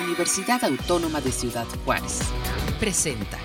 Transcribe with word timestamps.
Universidad 0.00 0.62
Autónoma 0.64 1.20
de 1.20 1.32
Ciudad 1.32 1.66
Juárez. 1.84 2.20
Presenta. 2.78 3.38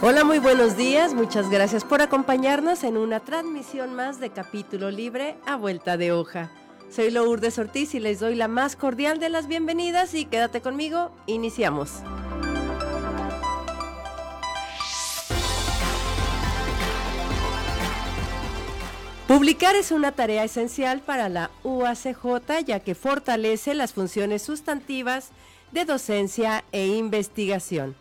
Hola, 0.00 0.24
muy 0.24 0.38
buenos 0.38 0.76
días. 0.76 1.14
Muchas 1.14 1.48
gracias 1.50 1.84
por 1.84 2.02
acompañarnos 2.02 2.82
en 2.82 2.96
una 2.96 3.20
transmisión 3.20 3.94
más 3.94 4.18
de 4.18 4.30
Capítulo 4.30 4.90
Libre 4.90 5.36
a 5.46 5.56
Vuelta 5.56 5.96
de 5.96 6.12
Hoja. 6.12 6.50
Soy 6.94 7.10
Lourdes 7.10 7.58
Ortiz 7.58 7.94
y 7.94 8.00
les 8.00 8.20
doy 8.20 8.34
la 8.34 8.48
más 8.48 8.76
cordial 8.76 9.18
de 9.18 9.30
las 9.30 9.46
bienvenidas 9.48 10.12
y 10.12 10.26
quédate 10.26 10.60
conmigo, 10.60 11.10
iniciamos. 11.26 11.90
Publicar 19.26 19.74
es 19.74 19.90
una 19.90 20.12
tarea 20.12 20.44
esencial 20.44 21.00
para 21.00 21.30
la 21.30 21.50
UACJ 21.64 22.66
ya 22.66 22.80
que 22.80 22.94
fortalece 22.94 23.72
las 23.74 23.94
funciones 23.94 24.42
sustantivas 24.42 25.30
de 25.70 25.86
docencia 25.86 26.62
e 26.72 26.88
investigación. 26.88 27.94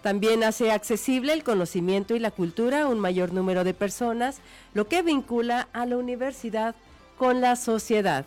También 0.00 0.42
hace 0.42 0.72
accesible 0.72 1.34
el 1.34 1.44
conocimiento 1.44 2.16
y 2.16 2.18
la 2.18 2.30
cultura 2.30 2.84
a 2.84 2.86
un 2.86 2.98
mayor 2.98 3.34
número 3.34 3.62
de 3.62 3.74
personas, 3.74 4.38
lo 4.72 4.88
que 4.88 5.02
vincula 5.02 5.68
a 5.74 5.84
la 5.84 5.98
universidad 5.98 6.74
con 7.18 7.42
la 7.42 7.54
sociedad. 7.54 8.24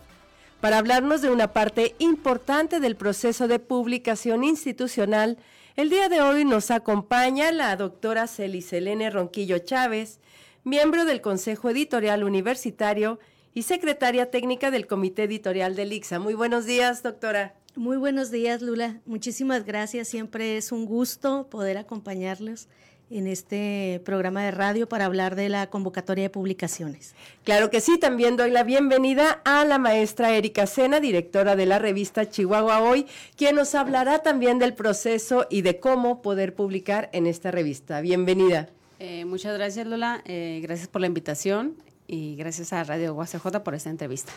Para 0.61 0.77
hablarnos 0.77 1.23
de 1.23 1.31
una 1.31 1.53
parte 1.53 1.95
importante 1.97 2.79
del 2.79 2.95
proceso 2.95 3.47
de 3.47 3.57
publicación 3.57 4.43
institucional, 4.43 5.39
el 5.75 5.89
día 5.89 6.07
de 6.07 6.21
hoy 6.21 6.45
nos 6.45 6.69
acompaña 6.69 7.51
la 7.51 7.75
doctora 7.75 8.27
Celiselene 8.27 9.09
Ronquillo 9.09 9.57
Chávez, 9.57 10.19
miembro 10.63 11.05
del 11.05 11.19
Consejo 11.19 11.71
Editorial 11.71 12.23
Universitario 12.23 13.17
y 13.55 13.63
secretaria 13.63 14.29
técnica 14.29 14.69
del 14.69 14.85
Comité 14.85 15.23
Editorial 15.23 15.75
del 15.75 15.93
ICSA. 15.93 16.19
Muy 16.19 16.35
buenos 16.35 16.67
días, 16.67 17.01
doctora. 17.01 17.55
Muy 17.75 17.97
buenos 17.97 18.29
días, 18.29 18.61
Lula. 18.61 19.01
Muchísimas 19.07 19.65
gracias. 19.65 20.09
Siempre 20.09 20.57
es 20.57 20.71
un 20.71 20.85
gusto 20.85 21.49
poder 21.49 21.79
acompañarlos 21.79 22.67
en 23.11 23.27
este 23.27 24.01
programa 24.05 24.43
de 24.43 24.51
radio 24.51 24.87
para 24.87 25.05
hablar 25.05 25.35
de 25.35 25.49
la 25.49 25.67
convocatoria 25.69 26.23
de 26.23 26.29
publicaciones. 26.29 27.13
Claro 27.43 27.69
que 27.69 27.81
sí, 27.81 27.97
también 27.97 28.37
doy 28.37 28.51
la 28.51 28.63
bienvenida 28.63 29.41
a 29.43 29.65
la 29.65 29.77
maestra 29.77 30.35
Erika 30.35 30.65
Sena, 30.65 30.99
directora 30.99 31.55
de 31.55 31.65
la 31.65 31.79
revista 31.79 32.29
Chihuahua 32.29 32.81
Hoy, 32.81 33.05
quien 33.35 33.55
nos 33.55 33.75
hablará 33.75 34.19
también 34.19 34.59
del 34.59 34.73
proceso 34.73 35.47
y 35.49 35.61
de 35.61 35.79
cómo 35.79 36.21
poder 36.21 36.55
publicar 36.55 37.09
en 37.13 37.27
esta 37.27 37.51
revista. 37.51 38.01
Bienvenida. 38.01 38.69
Eh, 38.99 39.25
muchas 39.25 39.57
gracias, 39.57 39.87
Lola. 39.87 40.21
Eh, 40.25 40.59
gracias 40.61 40.87
por 40.87 41.01
la 41.01 41.07
invitación 41.07 41.75
y 42.07 42.35
gracias 42.35 42.71
a 42.73 42.83
Radio 42.83 43.13
UACJ 43.13 43.59
por 43.63 43.73
esta 43.73 43.89
entrevista. 43.89 44.31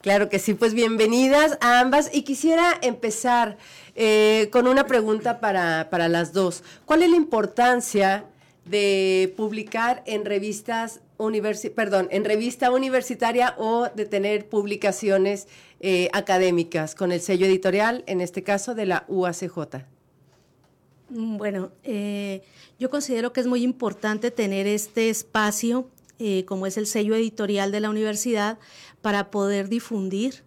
Claro 0.00 0.30
que 0.30 0.38
sí, 0.38 0.54
pues 0.54 0.72
bienvenidas 0.72 1.58
a 1.60 1.80
ambas 1.80 2.10
y 2.12 2.22
quisiera 2.22 2.72
empezar 2.80 3.58
eh, 3.94 4.48
con 4.50 4.66
una 4.66 4.86
pregunta 4.86 5.40
para, 5.40 5.88
para, 5.90 6.08
las 6.08 6.32
dos. 6.32 6.62
¿Cuál 6.86 7.02
es 7.02 7.10
la 7.10 7.16
importancia 7.16 8.24
de 8.64 9.34
publicar 9.36 10.02
en 10.06 10.24
revistas 10.24 11.00
universi 11.18 11.70
perdón, 11.70 12.08
en 12.10 12.24
revista 12.24 12.70
universitaria 12.70 13.54
o 13.58 13.90
de 13.94 14.06
tener 14.06 14.48
publicaciones 14.48 15.48
eh, 15.80 16.08
académicas 16.14 16.94
con 16.94 17.12
el 17.12 17.20
sello 17.20 17.44
editorial, 17.44 18.02
en 18.06 18.22
este 18.22 18.42
caso 18.42 18.74
de 18.74 18.86
la 18.86 19.04
UACJ? 19.06 19.84
Mm, 21.10 21.36
bueno, 21.36 21.72
eh, 21.84 22.42
yo 22.78 22.88
considero 22.88 23.34
que 23.34 23.40
es 23.40 23.46
muy 23.46 23.62
importante 23.62 24.30
tener 24.30 24.66
este 24.66 25.10
espacio, 25.10 25.90
eh, 26.20 26.44
como 26.44 26.66
es 26.66 26.76
el 26.76 26.86
sello 26.86 27.14
editorial 27.14 27.72
de 27.72 27.80
la 27.80 27.90
universidad, 27.90 28.58
para 29.00 29.30
poder 29.30 29.68
difundir, 29.68 30.44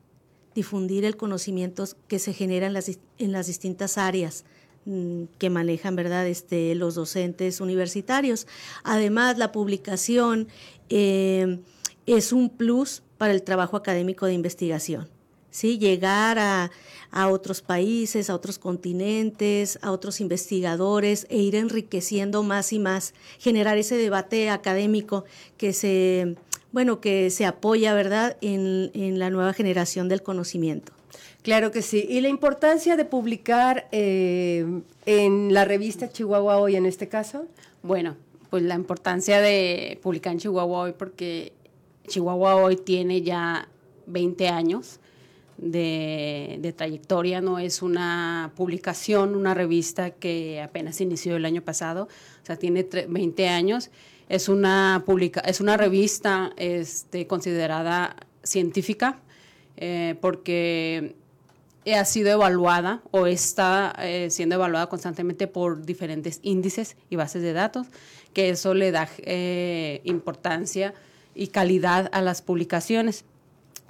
difundir 0.54 1.04
el 1.04 1.18
conocimiento 1.18 1.84
que 2.08 2.20
se 2.20 2.32
genera 2.32 2.68
en 2.68 2.74
las, 2.74 2.92
en 3.18 3.32
las 3.32 3.48
distintas 3.48 3.98
áreas 3.98 4.46
mm, 4.86 5.24
que 5.40 5.50
manejan 5.50 5.96
verdad 5.96 6.28
este 6.28 6.76
los 6.76 6.96
docentes 6.96 7.60
universitarios. 7.60 8.48
Además 8.84 9.40
la 9.40 9.52
publicación 9.52 10.48
eh, 10.90 11.60
es 12.06 12.32
un 12.32 12.50
plus 12.50 13.02
para 13.18 13.34
el 13.34 13.42
trabajo 13.42 13.76
académico 13.76 14.28
de 14.28 14.34
investigación 14.34 15.13
¿sí? 15.54 15.78
llegar 15.78 16.40
a, 16.40 16.72
a, 17.12 17.30
otros 17.30 17.62
países, 17.62 18.30
a 18.30 18.36
otros 18.36 18.60
continentes, 18.60 19.80
a 19.82 19.92
otros 19.92 20.20
investigadores 20.20 21.28
e 21.30 21.38
ir 21.38 21.56
enriqueciendo 21.56 22.44
más 22.44 22.74
y 22.74 22.80
más, 22.80 23.14
generar 23.40 23.78
ese 23.78 23.96
debate 23.96 24.50
académico 24.50 25.24
que 25.56 25.72
se 25.72 26.36
bueno, 26.74 27.00
que 27.00 27.30
se 27.30 27.46
apoya, 27.46 27.94
¿verdad?, 27.94 28.36
en, 28.42 29.20
la 29.20 29.30
nueva 29.30 29.54
generación 29.54 30.10
del 30.10 30.24
conocimiento. 30.24 30.92
Claro 31.44 31.70
que 31.72 31.84
sí. 31.84 32.04
Y 32.10 32.20
la 32.22 32.30
importancia 32.30 32.96
de 32.96 33.06
publicar 33.06 33.88
eh, 33.92 34.82
en 35.06 35.54
la 35.54 35.66
revista 35.66 36.10
Chihuahua 36.10 36.58
Hoy, 36.58 36.76
en 36.76 36.88
este 36.88 37.08
caso. 37.08 37.46
Bueno, 37.84 38.16
pues 38.50 38.64
la 38.64 38.74
importancia 38.74 39.40
de 39.40 40.00
publicar 40.02 40.34
en 40.34 40.40
Chihuahua 40.40 40.80
Hoy, 40.80 40.94
porque 40.98 41.54
Chihuahua 42.08 42.56
Hoy 42.56 42.76
tiene 42.76 43.22
ya 43.22 43.68
20 44.08 44.48
años 44.48 45.00
de, 45.58 46.74
trayectoria, 46.76 47.42
no 47.42 47.60
es 47.60 47.82
una 47.82 48.52
publicación, 48.56 49.36
una 49.36 49.54
revista 49.54 50.12
que 50.12 50.62
apenas 50.62 51.02
inició 51.02 51.36
el 51.36 51.46
año 51.46 51.62
pasado, 51.62 52.04
o 52.42 52.46
sea, 52.46 52.56
tiene 52.56 52.84
20 52.84 53.48
años 53.50 53.92
es 54.30 54.50
una, 54.50 55.04
publica, 55.06 55.42
es 55.42 55.60
una 55.60 55.78
revista 55.78 56.54
este, 56.58 57.28
considerada 57.28 58.16
científica 58.42 59.20
eh, 59.78 60.16
porque 60.22 61.16
ha 61.94 62.06
sido 62.06 62.32
evaluada 62.32 63.02
o 63.12 63.28
está 63.28 63.94
eh, 64.00 64.30
siendo 64.30 64.56
evaluada 64.56 64.88
constantemente 64.88 65.48
por 65.48 65.86
diferentes 65.86 66.40
índices 66.42 66.96
y 67.10 67.16
bases 67.16 67.42
de 67.42 67.54
datos, 67.54 67.88
que 68.34 68.50
eso 68.50 68.74
le 68.74 68.92
da 68.92 69.10
eh, 69.20 70.02
importancia 70.06 70.94
y 71.36 71.48
calidad 71.48 72.10
a 72.14 72.22
las 72.22 72.42
publicaciones. 72.42 73.26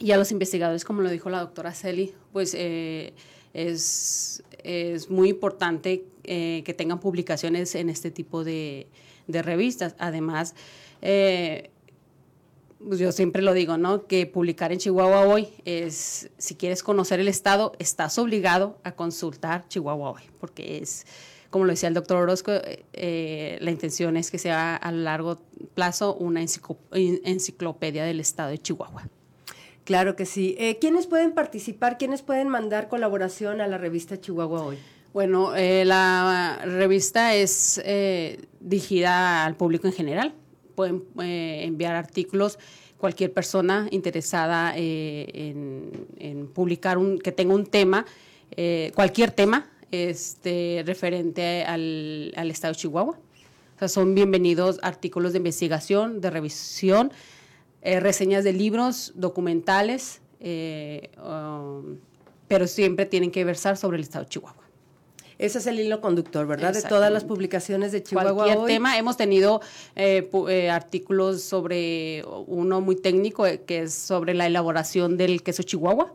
Y 0.04 0.12
a 0.12 0.18
los 0.18 0.32
investigadores, 0.32 0.84
como 0.84 1.02
lo 1.02 1.10
dijo 1.10 1.30
la 1.30 1.40
doctora 1.40 1.74
Celi, 1.74 2.14
pues 2.34 2.54
es, 2.54 4.44
es, 4.64 5.10
muy 5.10 5.30
importante 5.30 6.04
que 6.24 6.76
tengan 6.78 7.00
publicaciones 7.00 7.74
en 7.76 7.90
este 7.90 8.12
tipo 8.12 8.44
de, 8.44 8.88
de 9.28 9.42
revistas. 9.42 9.96
Además, 10.00 10.56
eh, 11.02 11.70
pues 12.86 13.00
yo 13.00 13.12
siempre 13.12 13.42
lo 13.42 13.54
digo, 13.54 13.78
¿no? 13.78 14.08
Que 14.08 14.26
publicar 14.26 14.72
en 14.72 14.80
Chihuahua 14.80 15.22
hoy 15.22 15.48
es, 15.66 16.30
si 16.38 16.56
quieres 16.56 16.84
conocer 16.84 17.20
el 17.20 17.28
Estado, 17.28 17.74
estás 17.80 18.18
obligado 18.18 18.78
a 18.84 18.94
consultar 18.94 19.68
Chihuahua 19.68 20.12
hoy, 20.12 20.22
porque 20.40 20.80
es, 20.80 21.06
como 21.50 21.66
lo 21.66 21.72
decía 21.72 21.88
el 21.88 21.96
doctor 21.96 22.18
Orozco, 22.18 22.52
eh, 22.94 23.58
la 23.62 23.72
intención 23.72 24.18
es 24.18 24.32
que 24.32 24.38
sea 24.38 24.76
a 24.76 24.92
largo 24.92 25.40
plazo 25.76 26.16
una 26.16 26.42
enciclopedia 26.42 28.04
del 28.04 28.20
Estado 28.20 28.50
de 28.50 28.58
Chihuahua. 28.58 29.08
Claro 29.84 30.16
que 30.16 30.26
sí. 30.26 30.56
Eh, 30.58 30.78
¿Quiénes 30.80 31.08
pueden 31.08 31.34
participar? 31.34 31.98
¿Quiénes 31.98 32.22
pueden 32.22 32.48
mandar 32.48 32.88
colaboración 32.88 33.62
a 33.62 33.68
la 33.68 33.78
revista 33.78 34.20
Chihuahua 34.20 34.64
hoy? 34.64 34.78
Bueno, 35.14 35.56
eh, 35.56 35.86
la 35.86 36.60
revista 36.66 37.36
es 37.36 37.80
eh, 37.86 38.40
dirigida 38.60 39.46
al 39.46 39.56
público 39.56 39.86
en 39.86 39.94
general. 39.94 40.34
Pueden 40.74 41.04
eh, 41.22 41.62
enviar 41.66 41.96
artículos 41.96 42.58
cualquier 42.98 43.32
persona 43.32 43.88
interesada 43.92 44.74
en, 44.76 46.50
publicar 46.56 46.98
un 46.98 47.20
que 47.20 47.32
tenga 47.32 47.54
un 47.54 47.66
tema, 47.66 48.06
cualquier 48.96 49.32
tema 49.32 49.70
este, 49.92 50.84
referente 50.86 51.66
al, 51.66 52.50
estado 52.50 52.74
de 52.74 52.80
Chihuahua. 52.80 53.20
O 53.76 53.80
sea, 53.80 53.90
son 53.90 54.16
bienvenidos 54.16 54.80
artículos 54.82 55.34
de 55.34 55.40
investigación, 55.40 56.22
de 56.22 56.30
revisión, 56.30 57.12
reseñas 57.84 58.44
de 58.44 58.54
libros, 58.54 59.12
documentales, 59.16 60.22
um, 60.40 61.98
pero 62.48 62.68
siempre 62.68 63.06
tienen 63.06 63.32
que 63.32 63.44
versar 63.44 63.78
sobre 63.78 63.98
el 63.98 64.04
estado 64.04 64.26
de 64.26 64.30
Chihuahua. 64.30 64.64
Ese 65.44 65.58
es 65.58 65.68
el 65.68 65.80
hilo 65.80 66.00
conductor, 66.00 66.46
¿verdad? 66.48 66.74
De 66.74 66.82
todas 66.84 67.12
las 67.12 67.24
publicaciones 67.24 67.92
de 67.92 68.04
Chihuahua. 68.04 68.34
Cualquier 68.34 68.66
tema. 68.66 68.98
Hemos 68.98 69.18
tenido 69.18 69.62
eh, 69.96 70.30
eh, 70.50 70.70
artículos 70.70 71.42
sobre 71.42 72.24
uno 72.48 72.82
muy 72.82 72.96
técnico, 72.96 73.46
eh, 73.46 73.62
que 73.66 73.82
es 73.82 73.94
sobre 73.94 74.34
la 74.34 74.48
elaboración 74.48 75.18
del 75.18 75.44
queso 75.44 75.64
Chihuahua 75.64 76.14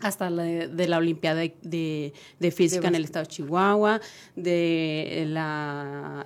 hasta 0.00 0.28
la, 0.28 0.44
de 0.44 0.88
la 0.88 0.98
Olimpiada 0.98 1.40
de, 1.62 2.12
Física 2.54 2.88
en 2.88 2.94
el 2.94 3.04
estado 3.04 3.24
de 3.24 3.30
Chihuahua, 3.30 4.00
de, 4.36 5.24
la, 5.28 6.22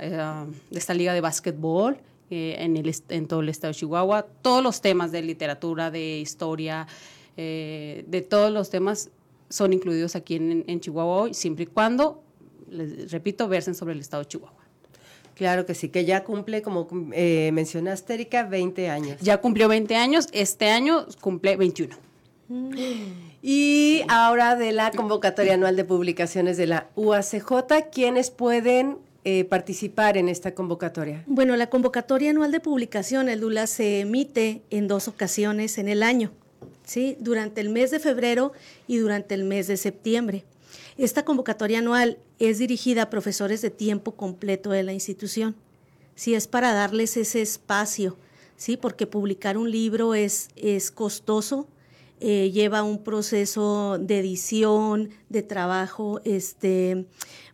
de 0.71 0.79
esta 0.79 0.95
liga 0.95 1.15
de 1.15 1.21
básquetbol 1.21 1.99
en, 2.31 2.77
el, 2.77 2.95
en 3.09 3.27
todo 3.27 3.41
el 3.41 3.49
estado 3.49 3.73
de 3.73 3.79
Chihuahua, 3.79 4.27
todos 4.43 4.63
los 4.63 4.81
temas 4.81 5.13
de 5.13 5.23
literatura, 5.23 5.91
de 5.91 6.19
historia, 6.19 6.87
eh, 7.37 8.05
de 8.07 8.23
todos 8.23 8.53
los 8.53 8.71
temas 8.71 9.11
son 9.49 9.73
incluidos 9.73 10.17
aquí 10.17 10.37
en, 10.37 10.81
Chihuahua 10.81 11.23
hoy, 11.23 11.35
siempre 11.35 11.65
y 11.65 11.67
cuando, 11.67 12.23
les 12.71 13.11
repito, 13.11 13.49
versen 13.49 13.75
sobre 13.75 13.95
el 13.95 14.01
estado 14.01 14.23
de 14.25 14.29
Chihuahua. 14.29 14.59
Claro 15.35 15.65
que 15.65 15.75
sí, 15.75 15.89
que 15.89 16.05
ya 16.05 16.25
cumple, 16.25 16.63
como 16.63 16.89
eh, 17.13 17.51
mencionaste, 17.53 18.15
Erika, 18.15 18.43
20 18.43 18.91
años. 18.91 19.21
Ya 19.21 19.41
cumplió 19.41 19.69
20 19.69 19.95
años, 19.95 20.27
este 20.33 20.69
año 20.69 21.07
cumple 21.21 21.57
21. 21.57 21.97
Y 23.41 24.03
ahora 24.09 24.57
de 24.57 24.73
la 24.73 24.91
convocatoria 24.91 25.55
anual 25.55 25.77
de 25.77 25.85
publicaciones 25.85 26.57
de 26.57 26.67
la 26.67 26.89
UACJ, 26.97 27.89
¿quiénes 27.93 28.31
pueden 28.31 28.99
eh, 29.25 29.45
participar 29.45 30.17
en 30.17 30.29
esta 30.29 30.55
convocatoria? 30.55 31.25
Bueno, 31.27 31.57
la 31.57 31.69
convocatoria 31.69 32.31
anual 32.31 32.53
de 32.53 32.61
publicaciones, 32.61 33.39
Lula, 33.39 33.67
se 33.67 34.01
emite 34.01 34.63
en 34.71 34.89
dos 34.89 35.09
ocasiones 35.09 35.79
en 35.79 35.89
el 35.89 36.03
año, 36.03 36.31
¿sí? 36.85 37.17
Durante 37.21 37.61
el 37.61 37.69
mes 37.69 37.91
de 37.91 37.99
febrero 37.99 38.53
y 38.87 38.99
durante 38.99 39.35
el 39.35 39.45
mes 39.45 39.67
de 39.67 39.77
septiembre. 39.77 40.45
Esta 40.97 41.25
convocatoria 41.25 41.79
anual 41.79 42.19
es 42.39 42.59
dirigida 42.59 43.03
a 43.03 43.11
profesores 43.11 43.63
de 43.63 43.71
tiempo 43.71 44.13
completo 44.13 44.71
de 44.71 44.83
la 44.83 44.93
institución. 44.93 45.55
Sí, 46.15 46.35
es 46.35 46.49
para 46.49 46.73
darles 46.73 47.17
ese 47.17 47.41
espacio, 47.41 48.17
¿sí? 48.57 48.77
Porque 48.77 49.07
publicar 49.07 49.57
un 49.57 49.71
libro 49.71 50.15
es, 50.15 50.49
es 50.57 50.91
costoso, 50.91 51.69
eh, 52.21 52.51
lleva 52.51 52.83
un 52.83 53.05
proceso 53.05 53.99
de 53.99 54.19
edición, 54.19 55.11
de 55.29 55.43
trabajo 55.43 56.21
este, 56.25 57.07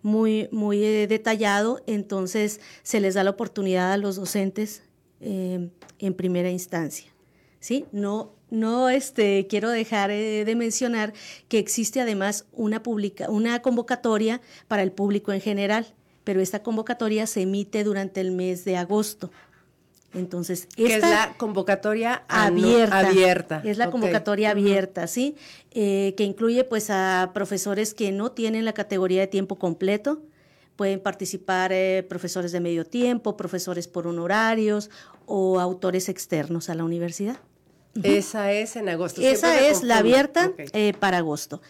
muy, 0.02 0.48
muy 0.52 0.82
eh, 0.82 1.06
detallado, 1.06 1.82
entonces 1.86 2.60
se 2.82 3.00
les 3.00 3.14
da 3.14 3.24
la 3.24 3.30
oportunidad 3.30 3.92
a 3.92 3.96
los 3.96 4.16
docentes 4.16 4.82
eh, 5.20 5.68
en 5.98 6.14
primera 6.14 6.50
instancia. 6.50 7.12
¿sí? 7.60 7.84
No, 7.92 8.32
no 8.50 8.88
este, 8.88 9.46
quiero 9.48 9.70
dejar 9.70 10.10
de 10.10 10.54
mencionar 10.56 11.12
que 11.48 11.58
existe 11.58 12.00
además 12.00 12.46
una, 12.52 12.82
publica, 12.82 13.28
una 13.28 13.60
convocatoria 13.60 14.40
para 14.66 14.82
el 14.82 14.92
público 14.92 15.32
en 15.32 15.40
general, 15.40 15.94
pero 16.24 16.40
esta 16.40 16.62
convocatoria 16.62 17.26
se 17.26 17.42
emite 17.42 17.84
durante 17.84 18.20
el 18.20 18.30
mes 18.32 18.64
de 18.64 18.78
agosto. 18.78 19.30
Entonces, 20.14 20.68
esta 20.76 20.94
es 20.94 21.02
la 21.02 21.34
convocatoria 21.36 22.24
abierta. 22.28 23.00
Es 23.64 23.78
la 23.78 23.90
convocatoria 23.90 24.50
abierta, 24.50 25.06
¿sí? 25.06 25.36
Eh, 25.72 26.14
que 26.16 26.24
incluye 26.24 26.64
pues 26.64 26.90
a 26.90 27.32
profesores 27.34 27.94
que 27.94 28.12
no 28.12 28.32
tienen 28.32 28.64
la 28.64 28.72
categoría 28.72 29.20
de 29.20 29.26
tiempo 29.26 29.56
completo. 29.56 30.22
Pueden 30.76 31.00
participar 31.00 31.72
eh, 31.72 32.04
profesores 32.08 32.52
de 32.52 32.60
medio 32.60 32.84
tiempo, 32.84 33.36
profesores 33.36 33.88
por 33.88 34.06
honorarios 34.06 34.90
o 35.26 35.60
autores 35.60 36.08
externos 36.08 36.68
a 36.68 36.74
la 36.74 36.84
universidad. 36.84 37.36
Esa 38.02 38.52
es 38.52 38.76
en 38.76 38.88
agosto. 38.88 39.20
Esa 39.20 39.60
es 39.60 39.82
la 39.82 39.98
abierta 39.98 40.52
eh, 40.56 40.94
para 40.98 41.18
agosto. 41.18 41.62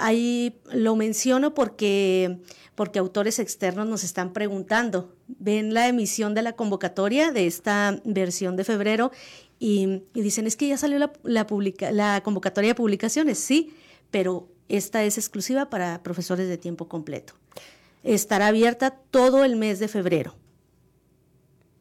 ahí 0.00 0.58
lo 0.72 0.96
menciono 0.96 1.54
porque 1.54 2.38
porque 2.76 2.98
autores 2.98 3.38
externos 3.38 3.88
nos 3.88 4.04
están 4.04 4.32
preguntando. 4.32 5.16
Ven 5.26 5.74
la 5.74 5.88
emisión 5.88 6.34
de 6.34 6.42
la 6.42 6.52
convocatoria 6.52 7.32
de 7.32 7.46
esta 7.46 8.00
versión 8.04 8.54
de 8.56 8.64
febrero 8.64 9.10
y, 9.58 10.02
dicen, 10.12 10.46
es 10.46 10.56
que 10.56 10.68
ya 10.68 10.76
salió 10.76 10.98
la, 10.98 11.46
la 11.90 12.20
convocatoria 12.22 12.70
de 12.70 12.74
publicaciones. 12.74 13.38
Sí, 13.38 13.74
pero 14.10 14.48
esta 14.68 15.02
es 15.02 15.18
exclusiva 15.18 15.70
para 15.70 16.02
profesores 16.02 16.48
de 16.48 16.58
tiempo 16.58 16.86
completo. 16.86 17.32
Estará 18.04 18.48
abierta 18.48 18.90
todo 18.90 19.44
el 19.44 19.56
mes 19.56 19.78
de 19.78 19.88
febrero. 19.88 20.34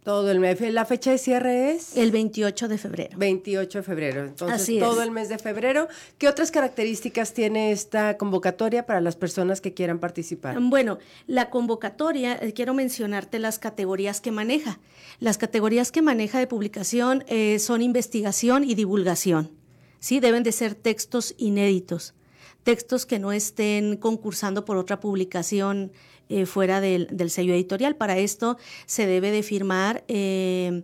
Todo 0.05 0.29
el 0.29 0.39
mes. 0.39 0.61
¿La 0.61 0.85
fecha 0.85 1.09
de 1.09 1.17
cierre 1.17 1.71
es? 1.71 1.97
El 1.97 2.11
28 2.11 2.67
de 2.67 2.77
febrero. 2.77 3.17
28 3.17 3.79
de 3.79 3.83
febrero. 3.83 4.23
Entonces, 4.23 4.79
todo 4.79 5.01
el 5.01 5.09
mes 5.09 5.29
de 5.29 5.39
febrero. 5.39 5.87
¿Qué 6.19 6.27
otras 6.27 6.51
características 6.51 7.33
tiene 7.33 7.71
esta 7.71 8.15
convocatoria 8.15 8.85
para 8.85 9.01
las 9.01 9.15
personas 9.15 9.61
que 9.61 9.73
quieran 9.73 9.97
participar? 9.97 10.59
Bueno, 10.61 10.99
la 11.25 11.49
convocatoria, 11.49 12.35
eh, 12.35 12.53
quiero 12.53 12.75
mencionarte 12.75 13.39
las 13.39 13.57
categorías 13.57 14.21
que 14.21 14.29
maneja. 14.29 14.79
Las 15.19 15.39
categorías 15.39 15.91
que 15.91 16.03
maneja 16.03 16.37
de 16.37 16.45
publicación 16.45 17.23
eh, 17.25 17.57
son 17.57 17.81
investigación 17.81 18.63
y 18.63 18.75
divulgación. 18.75 19.49
¿sí? 19.97 20.19
Deben 20.19 20.43
de 20.43 20.51
ser 20.51 20.75
textos 20.75 21.33
inéditos, 21.39 22.13
textos 22.61 23.07
que 23.07 23.17
no 23.17 23.31
estén 23.31 23.97
concursando 23.97 24.65
por 24.65 24.77
otra 24.77 24.99
publicación 24.99 25.91
eh, 26.27 26.45
fuera 26.45 26.81
del, 26.81 27.29
sello 27.29 27.53
editorial. 27.53 27.95
Para 27.95 28.17
esto 28.17 28.57
se 28.87 29.05
debe 29.05 29.29
de 29.29 29.43
firmar 29.43 30.03
eh, 30.07 30.83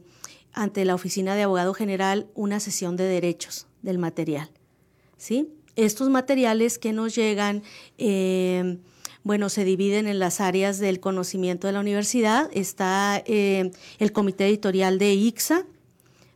ante 0.54 0.86
la 0.86 0.94
Oficina 0.94 1.36
de 1.36 1.44
Abogado 1.44 1.74
General 1.74 2.28
una 2.36 2.60
sesión 2.60 2.96
de 2.96 3.06
derechos 3.06 3.66
del 3.82 3.98
material. 3.98 4.52
¿sí? 5.18 5.50
Estos 5.76 6.10
materiales 6.10 6.78
que 6.78 6.94
nos 6.94 7.16
llegan, 7.16 7.64
eh, 7.98 8.78
bueno, 9.24 9.50
se 9.50 9.66
dividen 9.66 10.08
en 10.08 10.20
las 10.20 10.42
áreas 10.42 10.78
del 10.78 11.00
conocimiento 11.00 11.66
de 11.66 11.74
la 11.74 11.80
universidad. 11.80 12.50
Está 12.54 13.24
el 13.26 14.12
comité 14.14 14.48
editorial 14.48 15.00
de 15.00 15.14
ICSA, 15.14 15.66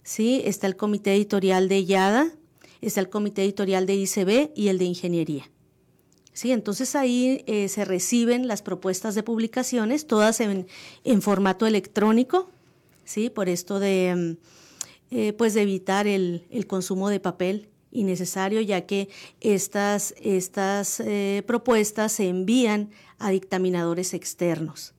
¿sí? 0.01 0.41
está 0.45 0.65
el 0.65 0.75
comité 0.75 1.13
editorial 1.13 1.69
de 1.69 1.85
YADA, 1.85 2.31
está 2.81 3.01
el 3.01 3.09
comité 3.09 3.43
editorial 3.43 3.85
de 3.85 3.95
ICB 3.95 4.51
y 4.55 4.69
el 4.69 4.79
de 4.79 4.85
ingeniería. 4.85 5.51
¿Sí? 6.35 6.51
Entonces 6.51 6.95
ahí 6.95 7.43
eh, 7.47 7.67
se 7.69 7.85
reciben 7.85 8.47
las 8.47 8.61
propuestas 8.61 9.15
de 9.15 9.23
publicaciones, 9.23 10.05
todas 10.05 10.39
en, 10.41 10.67
formato 11.21 11.65
electrónico, 11.65 12.51
¿sí? 13.05 13.31
Por 13.31 13.49
esto 13.49 13.79
de, 13.79 14.37
eh, 15.09 15.33
pues 15.33 15.55
de 15.55 15.63
evitar 15.63 16.05
el, 16.05 16.45
consumo 16.67 17.09
de 17.09 17.19
papel 17.19 17.69
innecesario, 17.91 18.61
ya 18.61 18.85
que 18.85 19.09
estas, 19.39 20.13
estas 20.21 20.99
eh, 20.99 21.41
propuestas 21.47 22.11
se 22.11 22.27
envían 22.27 22.91
a 23.17 23.31
dictaminadores 23.31 24.13
externos. 24.13 24.93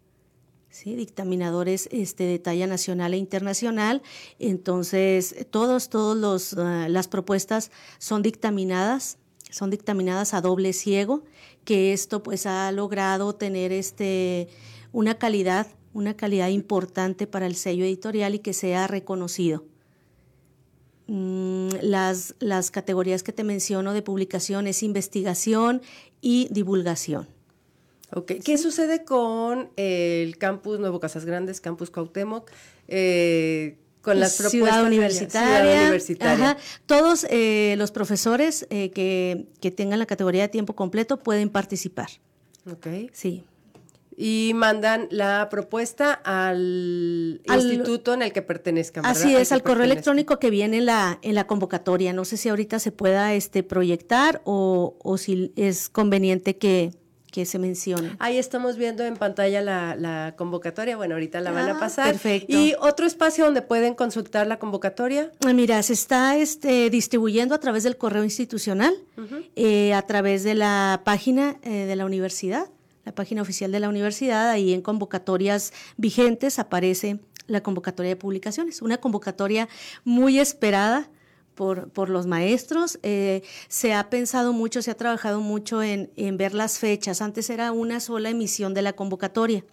¿sí? 0.70 0.94
dictaminadores 0.94 1.88
este, 1.90 2.24
de 2.24 2.38
talla 2.38 2.66
nacional 2.66 3.14
e 3.14 3.16
internacional. 3.18 4.02
Entonces, 4.38 5.46
todos, 5.50 5.88
todos 5.88 6.16
los, 6.16 6.54
ah, 6.54 6.88
las 6.88 7.08
propuestas 7.08 7.70
son 7.98 8.22
dictaminadas 8.22 9.18
son 9.50 9.70
dictaminadas 9.70 10.34
a 10.34 10.40
doble 10.40 10.72
ciego, 10.72 11.22
que 11.64 11.92
esto 11.92 12.22
pues 12.22 12.46
ha 12.46 12.70
logrado 12.72 13.34
tener 13.34 13.72
este, 13.72 14.48
una 14.92 15.18
calidad, 15.18 15.66
una 15.94 16.16
calidad 16.16 16.48
importante 16.48 17.26
para 17.26 17.46
el 17.46 17.56
sello 17.56 17.84
editorial 17.84 18.34
y 18.34 18.38
que 18.40 18.52
sea 18.52 18.86
reconocido. 18.86 19.64
Mm, 21.08 21.68
las, 21.82 22.34
las 22.40 22.70
categorías 22.70 23.22
que 23.22 23.32
te 23.32 23.44
menciono 23.44 23.92
de 23.92 24.02
publicación 24.02 24.66
es 24.66 24.82
investigación 24.82 25.82
y 26.20 26.48
divulgación. 26.50 27.28
Okay. 28.12 28.38
¿Qué 28.40 28.56
sucede 28.56 29.04
con 29.04 29.70
el 29.76 30.38
campus 30.38 30.78
Nuevo 30.78 31.00
Casas 31.00 31.24
Grandes, 31.24 31.60
campus 31.60 31.90
Cuauhtémoc? 31.90 32.50
Eh, 32.88 33.78
con 34.06 34.20
las 34.20 34.36
propuestas 34.36 34.52
ciudad 34.52 34.84
universitaria. 34.84 36.56
Todos 36.86 37.26
eh, 37.28 37.74
los 37.76 37.90
profesores 37.90 38.64
eh, 38.70 38.90
que, 38.90 39.70
tengan 39.72 39.98
la 39.98 40.06
categoría 40.06 40.42
de 40.42 40.48
tiempo 40.48 40.76
completo 40.76 41.16
pueden 41.16 41.50
participar. 41.50 42.08
Ok. 42.70 42.86
Sí. 43.12 43.42
Y 44.16 44.52
mandan 44.54 45.08
la 45.10 45.48
propuesta 45.50 46.12
al, 46.12 47.42
instituto 47.52 48.14
en 48.14 48.22
el 48.22 48.32
que 48.32 48.42
pertenezcan. 48.42 49.04
Así 49.04 49.34
es, 49.34 49.50
al, 49.50 49.64
correo 49.64 49.82
electrónico 49.82 50.38
que 50.38 50.50
viene 50.50 50.78
en 50.78 50.86
la, 50.86 51.18
en 51.22 51.34
la 51.34 51.48
convocatoria. 51.48 52.12
No 52.12 52.24
sé 52.24 52.36
si 52.36 52.48
ahorita 52.48 52.78
se 52.78 52.92
pueda 52.92 53.34
este, 53.34 53.64
proyectar 53.64 54.40
o, 54.44 54.96
o 55.02 55.18
si 55.18 55.52
es 55.56 55.88
conveniente 55.88 56.56
que, 56.56 56.92
que 57.36 57.44
se 57.44 57.58
menciona. 57.58 58.16
Ahí 58.18 58.38
estamos 58.38 58.78
viendo 58.78 59.04
en 59.04 59.14
pantalla 59.18 59.60
la, 59.60 60.32
convocatoria, 60.38 60.96
bueno, 60.96 61.16
ahorita 61.16 61.42
la 61.42 61.50
van 61.50 61.68
a 61.68 61.76
ah, 61.76 61.78
pasar. 61.78 62.06
Perfecto. 62.06 62.56
¿Y 62.56 62.72
otro 62.80 63.04
espacio 63.04 63.44
donde 63.44 63.60
pueden 63.60 63.92
consultar 63.92 64.46
la 64.46 64.58
convocatoria? 64.58 65.30
Ah, 65.44 65.52
mira, 65.52 65.82
se 65.82 65.92
está 65.92 66.38
este, 66.38 66.88
distribuyendo 66.88 67.54
a 67.54 67.58
través 67.58 67.82
del 67.82 67.98
correo 67.98 68.24
institucional, 68.24 68.94
eh, 69.54 69.92
a 69.92 70.00
través 70.00 70.44
de 70.44 70.54
la 70.54 71.02
página 71.04 71.58
eh, 71.62 71.84
de 71.84 71.94
la 71.94 72.06
universidad, 72.06 72.70
la 73.04 73.14
página 73.14 73.42
oficial 73.42 73.70
de 73.70 73.80
la 73.80 73.90
universidad, 73.90 74.48
ahí 74.48 74.72
en 74.72 74.80
convocatorias 74.80 75.74
vigentes 75.98 76.58
aparece 76.58 77.20
la 77.48 77.62
convocatoria 77.62 78.12
de 78.12 78.16
publicaciones, 78.16 78.80
una 78.80 78.96
convocatoria 78.96 79.68
muy 80.04 80.38
esperada 80.38 81.10
por, 81.56 81.90
por 81.90 82.08
los 82.08 82.26
maestros. 82.26 83.00
Eh, 83.02 83.42
se 83.66 83.94
ha 83.94 84.08
pensado 84.08 84.52
mucho, 84.52 84.82
se 84.82 84.92
ha 84.92 84.96
trabajado 84.96 85.40
mucho 85.40 85.82
en, 85.82 86.08
ver 86.36 86.54
las 86.54 86.78
fechas. 86.78 87.20
Antes 87.20 87.50
era 87.50 87.72
una 87.72 87.98
sola 87.98 88.30
emisión 88.30 88.74
de 88.74 88.82
la 88.82 88.92
convocatoria. 88.92 89.64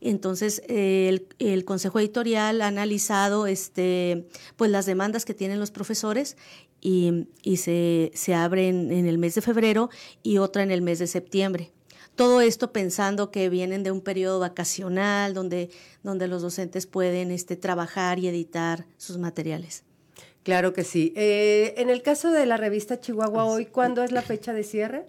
Entonces, 0.00 0.62
el, 0.68 1.64
Consejo 1.64 1.98
Editorial 1.98 2.60
ha 2.60 2.66
analizado 2.66 3.46
este, 3.46 4.28
pues, 4.56 4.70
las 4.70 4.86
demandas 4.86 5.24
que 5.24 5.34
tienen 5.34 5.58
los 5.58 5.70
profesores 5.70 6.36
y, 6.80 7.26
se, 7.56 8.12
se 8.14 8.34
abre 8.34 8.68
en, 8.68 8.92
el 8.92 9.16
mes 9.16 9.34
de 9.34 9.40
febrero 9.40 9.88
y 10.22 10.38
otra 10.38 10.62
en 10.62 10.70
el 10.70 10.82
mes 10.82 10.98
de 10.98 11.06
septiembre. 11.06 11.72
Todo 12.16 12.42
esto 12.42 12.70
pensando 12.70 13.30
que 13.30 13.48
vienen 13.48 13.82
de 13.82 13.90
un 13.90 14.02
periodo 14.02 14.38
vacacional 14.40 15.32
donde, 15.32 15.70
donde 16.02 16.28
los 16.28 16.42
docentes 16.42 16.86
pueden 16.86 17.30
este, 17.30 17.56
trabajar 17.56 18.18
y 18.18 18.28
editar 18.28 18.86
sus 18.98 19.16
materiales. 19.16 19.83
Claro 20.44 20.72
que 20.74 20.84
sí. 20.84 21.12
Eh, 21.16 21.74
en 21.78 21.90
el 21.90 22.02
caso 22.02 22.30
de 22.30 22.46
la 22.46 22.56
revista 22.56 23.00
Chihuahua 23.00 23.46
Hoy, 23.46 23.66
¿cuándo 23.66 24.04
es 24.04 24.12
la 24.12 24.22
fecha 24.22 24.52
de 24.52 24.62
cierre? 24.62 25.06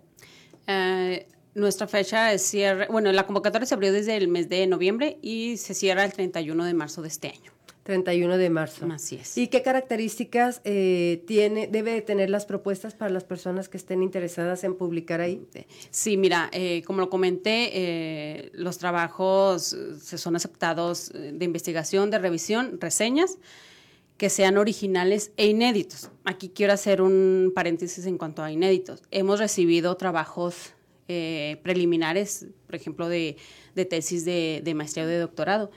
Eh, 0.65 1.27
nuestra 1.53 1.87
fecha 1.87 2.29
de 2.29 2.39
cierre, 2.39 2.87
bueno, 2.89 3.11
la 3.11 3.25
convocatoria 3.25 3.65
se 3.65 3.75
abrió 3.75 3.91
desde 3.91 4.15
el 4.15 4.29
mes 4.29 4.49
de 4.49 4.65
noviembre 4.65 5.19
y 5.21 5.57
se 5.57 5.73
cierra 5.73 6.05
el 6.05 6.13
31 6.13 6.65
de 6.65 6.73
marzo 6.73 7.01
de 7.01 7.09
este 7.09 7.27
año. 7.27 7.51
31 7.83 8.39
de 8.39 8.49
marzo. 8.49 8.87
Así 8.91 9.17
es. 9.17 9.37
¿Y 9.37 9.47
qué 9.47 9.61
características 9.61 10.59
eh, 10.63 11.23
tiene, 11.27 11.67
debe 11.67 12.01
tener 12.01 12.31
las 12.31 12.47
propuestas 12.47 12.95
para 12.95 13.11
las 13.11 13.23
personas 13.23 13.69
que 13.69 13.77
estén 13.77 14.01
interesadas 14.01 14.63
en 14.63 14.75
publicar 14.75 15.21
ahí? 15.21 15.45
Sí, 15.91 16.17
mira, 16.17 16.49
eh, 16.51 16.81
como 16.87 16.99
lo 16.99 17.11
comenté, 17.11 17.69
eh, 17.73 18.51
los 18.53 18.79
trabajos 18.79 19.77
se 20.01 20.17
son 20.17 20.35
aceptados 20.35 21.11
de 21.13 21.45
investigación, 21.45 22.09
de 22.09 22.17
revisión, 22.17 22.81
reseñas 22.81 23.37
que 24.17 24.29
sean 24.29 24.57
originales 24.57 25.31
e 25.37 25.47
inéditos. 25.47 26.09
Aquí 26.23 26.49
quiero 26.49 26.73
hacer 26.73 27.01
un 27.01 27.51
paréntesis 27.53 28.05
en 28.05 28.17
cuanto 28.17 28.43
a 28.43 28.51
inéditos. 28.51 29.01
Hemos 29.11 29.39
recibido 29.39 29.95
trabajos 29.95 30.73
preliminares, 31.07 32.47
por 32.65 32.75
ejemplo, 32.75 33.07
de, 33.09 33.37
tesis 33.89 34.25
de, 34.25 34.73
maestría 34.75 35.05
o 35.05 35.07
de 35.07 35.19
doctorado 35.19 35.69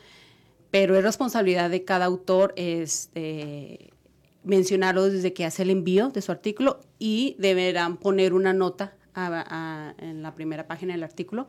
pero 0.70 0.96
es 0.96 1.02
responsabilidad 1.02 1.70
de 1.70 1.84
cada 1.84 2.04
autor 2.04 2.52
este, 2.56 3.90
mencionarlo 4.44 5.08
desde 5.08 5.32
que 5.32 5.44
hace 5.44 5.62
el 5.62 5.70
envío 5.70 6.10
de 6.10 6.22
su 6.22 6.32
artículo 6.32 6.80
y 6.98 7.36
deberán 7.38 7.96
poner 7.96 8.34
una 8.34 8.52
nota 8.52 8.94
en 9.98 10.22
la 10.22 10.34
primera 10.34 10.66
página 10.66 10.92
del 10.92 11.02
artículo 11.02 11.48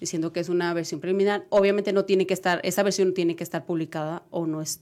diciendo 0.00 0.32
que 0.32 0.40
es 0.40 0.48
una 0.48 0.72
versión 0.74 1.00
preliminar. 1.00 1.46
Obviamente 1.50 1.92
no 1.92 2.04
tiene 2.04 2.26
que 2.26 2.34
estar, 2.34 2.60
esa 2.64 2.82
versión 2.82 3.14
tiene 3.14 3.36
que 3.36 3.44
estar 3.44 3.66
publicada 3.66 4.24
o 4.30 4.46
no 4.46 4.60
es, 4.62 4.80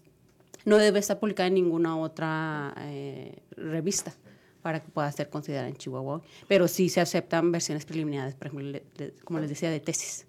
no 0.64 0.76
debe 0.78 0.98
estar 0.98 1.18
publicada 1.18 1.46
en 1.48 1.54
ninguna 1.54 1.98
otra 1.98 2.74
eh, 2.78 3.42
revista 3.56 4.14
para 4.62 4.80
que 4.80 4.88
pueda 4.90 5.10
ser 5.12 5.30
considerada 5.30 5.68
en 5.68 5.76
Chihuahua. 5.76 6.22
Pero 6.48 6.68
sí 6.68 6.88
se 6.88 7.00
aceptan 7.00 7.50
versiones 7.52 7.84
preliminares, 7.84 8.34
por 8.34 8.48
ejemplo, 8.48 8.80
como 9.24 9.40
les 9.40 9.48
decía, 9.48 9.70
de 9.70 9.80
tesis. 9.80 10.26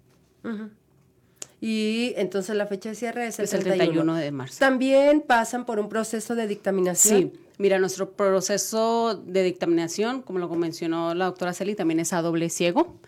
Y 1.60 2.12
entonces 2.16 2.56
la 2.56 2.66
fecha 2.66 2.88
de 2.88 2.94
cierre 2.96 3.26
es 3.28 3.38
el, 3.38 3.48
31. 3.62 4.14
de 4.16 4.32
marzo. 4.32 4.56
También 4.58 5.20
pasan 5.20 5.64
por 5.64 5.78
un 5.78 5.88
proceso 5.88 6.34
de 6.34 6.48
dictaminación. 6.48 7.20
Sí, 7.20 7.40
mira, 7.58 7.78
nuestro 7.78 8.10
proceso 8.12 9.14
de 9.14 9.44
dictaminación, 9.44 10.22
como 10.22 10.40
lo 10.40 10.48
mencionó 10.48 11.14
la 11.14 11.26
doctora 11.26 11.52
Celi, 11.52 11.76
también 11.76 12.00
es 12.00 12.12
a 12.12 12.20
doble 12.20 12.50
ciego. 12.50 12.98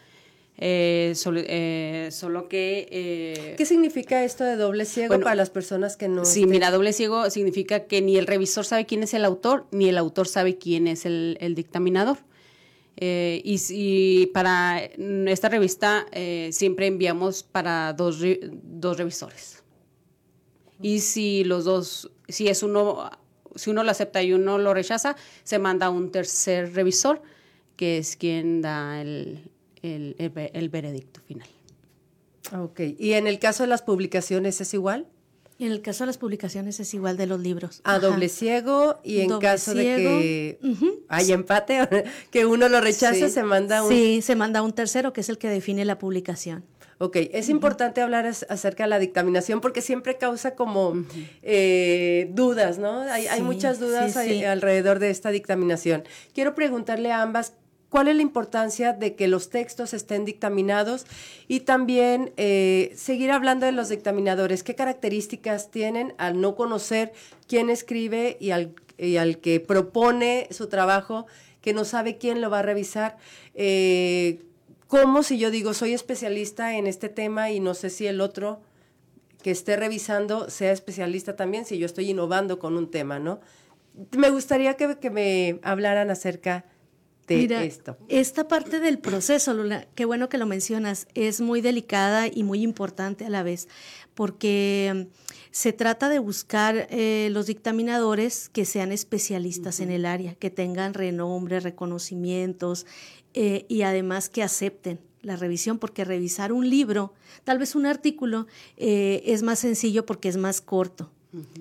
Eh, 0.56 1.14
eh, 1.16 2.08
solo, 2.12 2.48
que... 2.48 2.88
Eh, 2.90 3.54
¿Qué 3.56 3.66
significa 3.66 4.24
esto 4.24 4.44
de 4.44 4.56
doble 4.56 4.84
ciego 4.84 5.18
para 5.20 5.34
las 5.34 5.50
personas 5.50 5.96
que 5.96 6.08
no... 6.08 6.24
Sí, 6.24 6.46
mira, 6.46 6.70
doble 6.70 6.92
ciego 6.92 7.28
significa 7.30 7.86
que 7.86 8.02
ni 8.02 8.16
el 8.16 8.26
revisor 8.26 8.64
sabe 8.64 8.86
quién 8.86 9.02
es 9.02 9.14
el 9.14 9.24
autor, 9.24 9.66
ni 9.72 9.88
el 9.88 9.98
autor 9.98 10.28
sabe 10.28 10.56
quién 10.56 10.86
es 10.86 11.06
el 11.06 11.54
dictaminador. 11.56 12.18
Eh, 12.96 13.42
y, 13.44 14.26
para 14.26 14.80
esta 15.26 15.48
revista 15.48 16.06
siempre 16.50 16.86
enviamos 16.86 17.42
para 17.42 17.92
dos, 17.92 18.20
dos 18.52 18.98
revisores. 18.98 19.64
Y 20.80 21.00
si 21.00 21.44
los 21.44 21.64
dos, 21.64 22.10
si 22.28 22.48
es 22.48 22.62
uno, 22.62 23.10
si 23.56 23.70
uno 23.70 23.82
lo 23.82 23.90
acepta 23.90 24.22
y 24.22 24.32
uno 24.32 24.58
lo 24.58 24.74
rechaza, 24.74 25.16
se 25.42 25.58
manda 25.58 25.86
a 25.86 25.90
un 25.90 26.12
tercer 26.12 26.74
revisor, 26.74 27.22
que 27.76 27.98
es 27.98 28.16
quien 28.16 28.60
da 28.60 29.00
el, 29.00 29.50
el, 29.84 30.16
el 30.18 30.68
veredicto 30.68 31.20
final. 31.20 31.48
Ok, 32.56 32.80
¿y 32.98 33.12
en 33.12 33.26
el 33.26 33.38
caso 33.38 33.62
de 33.62 33.68
las 33.68 33.82
publicaciones 33.82 34.60
es 34.60 34.74
igual? 34.74 35.06
En 35.58 35.70
el 35.70 35.82
caso 35.82 36.02
de 36.02 36.08
las 36.08 36.18
publicaciones 36.18 36.80
es 36.80 36.92
igual 36.94 37.16
de 37.16 37.26
los 37.26 37.40
libros. 37.40 37.80
A 37.84 38.00
doble 38.00 38.28
ciego 38.28 38.98
y 39.04 39.20
en 39.20 39.38
caso 39.38 39.72
de 39.72 39.84
que 39.84 40.58
hay 41.08 41.32
empate, 41.32 41.88
que 42.30 42.44
uno 42.44 42.68
lo 42.68 42.80
rechace, 42.80 43.28
se 43.28 43.42
manda 43.44 43.84
un... 43.84 43.88
Sí, 43.88 44.20
se 44.20 44.34
manda 44.34 44.62
un 44.62 44.72
tercero 44.72 45.12
que 45.12 45.20
es 45.20 45.28
el 45.28 45.38
que 45.38 45.48
define 45.48 45.84
la 45.84 45.98
publicación. 45.98 46.64
Ok, 46.98 47.16
es 47.32 47.48
importante 47.48 48.00
hablar 48.00 48.26
acerca 48.26 48.84
de 48.84 48.88
la 48.88 48.98
dictaminación 48.98 49.60
porque 49.60 49.80
siempre 49.80 50.16
causa 50.16 50.54
como 50.54 50.94
eh, 51.42 52.30
dudas, 52.32 52.78
¿no? 52.78 53.00
Hay, 53.02 53.42
muchas 53.42 53.80
dudas 53.80 54.16
alrededor 54.16 55.00
de 55.00 55.10
esta 55.10 55.30
dictaminación. 55.30 56.04
Quiero 56.32 56.54
preguntarle 56.54 57.10
a 57.10 57.22
ambas 57.22 57.54
cuál 57.94 58.08
es 58.08 58.16
la 58.16 58.22
importancia 58.22 58.92
de 58.92 59.14
que 59.14 59.28
los 59.28 59.50
textos 59.50 59.94
estén 59.94 60.24
dictaminados 60.24 61.06
y 61.46 61.60
también 61.60 62.32
eh, 62.36 62.92
seguir 62.96 63.30
hablando 63.30 63.66
de 63.66 63.70
los 63.70 63.88
dictaminadores, 63.88 64.64
qué 64.64 64.74
características 64.74 65.70
tienen 65.70 66.12
al 66.18 66.40
no 66.40 66.56
conocer 66.56 67.12
quién 67.46 67.70
escribe 67.70 68.36
y 68.40 68.50
al, 68.50 68.74
al 69.20 69.38
que 69.38 69.60
propone 69.60 70.48
su 70.50 70.66
trabajo, 70.66 71.26
que 71.60 71.72
no 71.72 71.84
sabe 71.84 72.18
quién 72.18 72.40
lo 72.40 72.50
va 72.50 72.58
a 72.58 72.62
revisar. 72.62 73.16
Eh, 73.54 74.42
¿Cómo 74.88 75.22
si 75.22 75.38
yo 75.38 75.52
digo 75.52 75.72
soy 75.72 75.92
especialista 75.92 76.76
en 76.76 76.88
este 76.88 77.08
tema 77.08 77.52
y 77.52 77.60
no 77.60 77.74
sé 77.74 77.90
si 77.90 78.08
el 78.08 78.20
otro 78.20 78.60
que 79.40 79.52
esté 79.52 79.76
revisando 79.76 80.50
sea 80.50 80.72
especialista 80.72 81.36
también, 81.36 81.64
si 81.64 81.78
yo 81.78 81.86
estoy 81.86 82.10
innovando 82.10 82.58
con 82.58 82.76
un 82.76 82.90
tema, 82.90 83.20
¿no? 83.20 83.40
Me 84.16 84.30
gustaría 84.30 84.74
que, 84.74 84.98
que 84.98 85.10
me 85.10 85.60
hablaran 85.62 86.10
acerca 86.10 86.64
Mira, 87.28 87.64
Esta 88.08 88.48
parte 88.48 88.80
del 88.80 88.98
proceso, 88.98 89.54
Lula, 89.54 89.86
qué 89.94 90.04
bueno 90.04 90.28
que 90.28 90.38
lo 90.38 90.46
mencionas, 90.46 91.06
es 91.14 91.40
muy 91.40 91.60
delicada 91.60 92.26
y 92.26 92.42
muy 92.42 92.62
importante 92.62 93.24
a 93.24 93.30
la 93.30 93.42
vez, 93.42 93.68
porque 94.14 95.08
mm, 95.08 95.14
se 95.50 95.72
trata 95.72 96.08
de 96.08 96.18
buscar 96.18 96.86
eh, 96.90 97.28
los 97.32 97.46
dictaminadores 97.46 98.48
que 98.50 98.64
sean 98.64 98.92
especialistas 98.92 99.80
en 99.80 99.90
el 99.90 100.04
área, 100.04 100.34
que 100.34 100.50
tengan 100.50 100.92
renombre, 100.92 101.60
reconocimientos 101.60 102.86
eh, 103.32 103.64
y 103.68 103.82
además 103.82 104.28
que 104.28 104.42
acepten 104.42 105.00
la 105.22 105.36
revisión, 105.36 105.78
porque 105.78 106.04
revisar 106.04 106.52
un 106.52 106.68
libro, 106.68 107.14
tal 107.44 107.58
vez 107.58 107.74
un 107.74 107.86
artículo, 107.86 108.46
eh, 108.76 109.22
es 109.24 109.42
más 109.42 109.60
sencillo 109.60 110.04
porque 110.04 110.28
es 110.28 110.36
más 110.36 110.60
corto. 110.60 111.10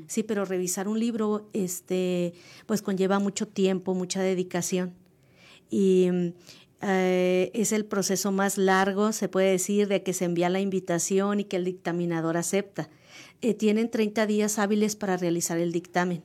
Sí, 0.06 0.22
pero 0.22 0.46
revisar 0.46 0.88
un 0.88 1.00
libro, 1.00 1.50
este, 1.52 2.36
pues 2.68 2.84
conlleva 2.84 3.18
mucho 3.18 3.48
tiempo, 3.48 3.96
mucha 3.96 4.22
dedicación 4.22 4.94
y 5.70 6.34
eh, 6.86 7.50
es 7.54 7.72
el 7.72 7.86
proceso 7.86 8.34
más 8.34 8.58
largo, 8.58 9.14
se 9.14 9.30
puede 9.30 9.52
decir, 9.52 9.88
de 9.88 10.04
que 10.04 10.12
se 10.12 10.26
envía 10.26 10.50
la 10.50 10.60
invitación 10.60 11.40
y 11.40 11.46
que 11.46 11.56
el 11.56 11.64
dictaminador 11.64 12.36
acepta. 12.36 12.90
Eh, 13.42 13.54
tienen 13.54 13.90
30 13.90 14.26
días 14.28 14.60
hábiles 14.60 14.98
para 14.98 15.16
realizar 15.16 15.58
el 15.58 15.72
dictamen. 15.72 16.24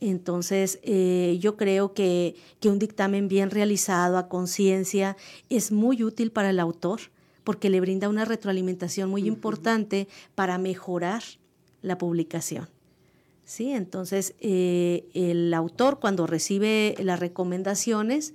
Entonces, 0.00 0.80
eh, 0.82 1.38
yo 1.40 1.56
creo 1.56 1.94
que, 1.94 2.36
que, 2.60 2.68
un 2.68 2.78
dictamen 2.78 3.28
bien 3.28 3.50
realizado 3.50 4.18
a 4.18 4.28
conciencia 4.28 5.16
es 5.48 5.72
muy 5.72 6.02
útil 6.02 6.30
para 6.30 6.50
el 6.50 6.60
autor 6.60 7.00
porque 7.42 7.70
le 7.70 7.80
brinda 7.80 8.10
una 8.10 8.26
retroalimentación 8.26 9.08
muy 9.08 9.26
importante 9.26 10.08
para 10.34 10.58
mejorar 10.58 11.22
la 11.80 11.96
publicación. 11.96 12.68
¿Sí? 13.46 13.72
Entonces, 13.72 14.34
el 14.40 15.52
autor 15.54 15.98
cuando 15.98 16.26
recibe 16.26 16.94
las 16.98 17.18
recomendaciones, 17.18 18.32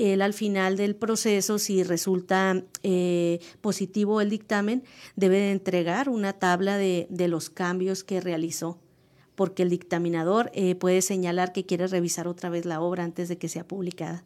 él 0.00 0.22
al 0.22 0.34
final 0.34 0.76
del 0.76 0.96
proceso, 0.96 1.58
si 1.58 1.82
resulta 1.82 2.62
eh, 2.82 3.40
positivo 3.60 4.20
el 4.20 4.30
dictamen, 4.30 4.84
debe 5.16 5.50
entregar 5.50 6.08
una 6.08 6.32
tabla 6.32 6.76
de, 6.76 7.06
los 7.28 7.50
cambios 7.50 8.02
que 8.02 8.20
realizó, 8.20 8.78
porque 9.34 9.62
el 9.62 9.70
dictaminador 9.70 10.50
eh, 10.54 10.74
puede 10.74 11.02
señalar 11.02 11.52
que 11.52 11.66
quiere 11.66 11.86
revisar 11.86 12.28
otra 12.28 12.50
vez 12.50 12.64
la 12.64 12.80
obra 12.80 13.04
antes 13.04 13.28
de 13.28 13.38
que 13.38 13.48
sea 13.48 13.66
publicada, 13.66 14.24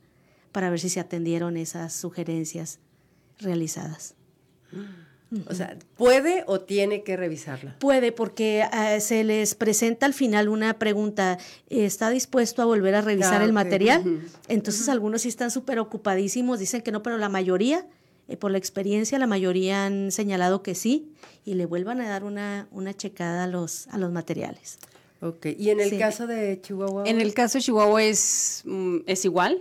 para 0.52 0.71
ver 0.71 0.81
si 0.81 0.88
se 0.88 1.00
atendieron 1.00 1.57
esas 1.57 1.93
sugerencias 1.93 2.78
realizadas. 3.38 4.14
O 5.49 5.54
sea, 5.54 5.76
¿puede 5.97 6.45
o 6.47 6.61
tiene 6.61 7.02
que 7.02 7.16
revisarla? 7.16 7.76
Puede, 7.78 8.12
porque 8.12 8.64
eh, 8.73 9.00
se 9.00 9.25
les 9.25 9.54
presenta 9.54 10.07
al 10.07 10.14
final 10.14 10.49
una 10.49 10.78
pregunta, 10.78 11.38
¿está 11.69 12.11
dispuesto 12.11 12.62
a 12.62 12.64
volver 12.64 12.95
a 12.95 13.00
revisar 13.00 13.43
ah, 13.43 13.45
el 13.45 13.52
material? 13.52 14.23
Entonces 14.49 14.88
algunos 14.88 15.23
sí 15.23 15.28
están 15.28 15.50
súper 15.50 15.78
ocupadísimos, 15.78 16.59
dicen 16.59 16.83
que 16.83 16.93
no, 16.93 17.02
pero 17.02 17.19
la 17.19 17.28
mayoría, 17.28 17.87
eh, 18.28 18.37
por 18.37 18.50
la 18.50 18.59
experiencia, 18.59 19.19
la 19.19 19.26
mayoría 19.26 19.87
han 19.87 20.12
señalado 20.12 20.62
que 20.62 20.75
sí, 20.75 21.11
y 21.45 21.54
le 21.54 21.66
vuelvan 21.66 22.00
a 22.00 22.09
dar 22.09 22.25
una, 22.25 22.69
una 22.71 22.95
checada 22.95 23.45
a 23.45 23.47
los, 23.47 23.88
a 23.88 23.99
los 23.99 24.12
materiales. 24.12 24.78
Ok, 25.21 25.47
¿y 25.59 25.71
en 25.71 25.81
el 25.81 25.99
caso 25.99 26.26
de 26.26 26.61
Chihuahua? 26.61 27.04
En 27.07 27.21
el 27.21 27.33
caso 27.35 27.59
de 27.59 27.62
Chihuahua 27.62 28.02
es, 28.02 28.62
mm, 28.66 28.99
es 29.07 29.25
igual. 29.25 29.59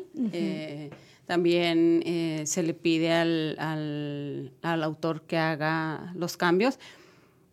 También 1.26 2.04
eh, 2.06 2.44
se 2.46 2.64
le 2.64 2.74
pide 2.74 3.14
al, 3.14 4.52
al, 4.62 4.84
autor 4.84 5.22
que 5.22 5.38
haga 5.38 6.12
los 6.16 6.36
cambios. 6.36 6.80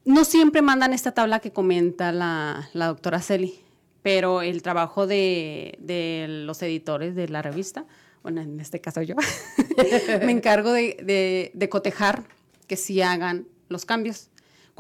No 0.05 0.25
siempre 0.25 0.61
mandan 0.61 0.93
esta 0.93 1.13
tabla 1.13 1.39
que 1.39 1.53
comenta 1.53 2.11
la, 2.11 2.69
la 2.73 2.87
doctora 2.87 3.21
Celi, 3.21 3.61
pero 4.03 4.43
el 4.43 4.63
trabajo 4.63 5.07
de, 5.07 5.79
de, 5.81 6.27
los 6.29 6.63
editores 6.63 7.15
de 7.15 7.29
la 7.29 7.43
revista, 7.43 7.85
bueno, 8.23 8.41
en 8.41 8.59
este 8.59 8.81
caso 8.81 9.03
yo, 9.03 9.15
me 10.25 10.33
encargo 10.33 10.73
de, 10.73 10.97
de, 11.03 11.53
de, 11.55 11.69
cotejar 11.69 12.25
que 12.67 12.77
sí 12.77 13.03
hagan 13.03 13.47
los 13.69 13.85
cambios. 13.85 14.30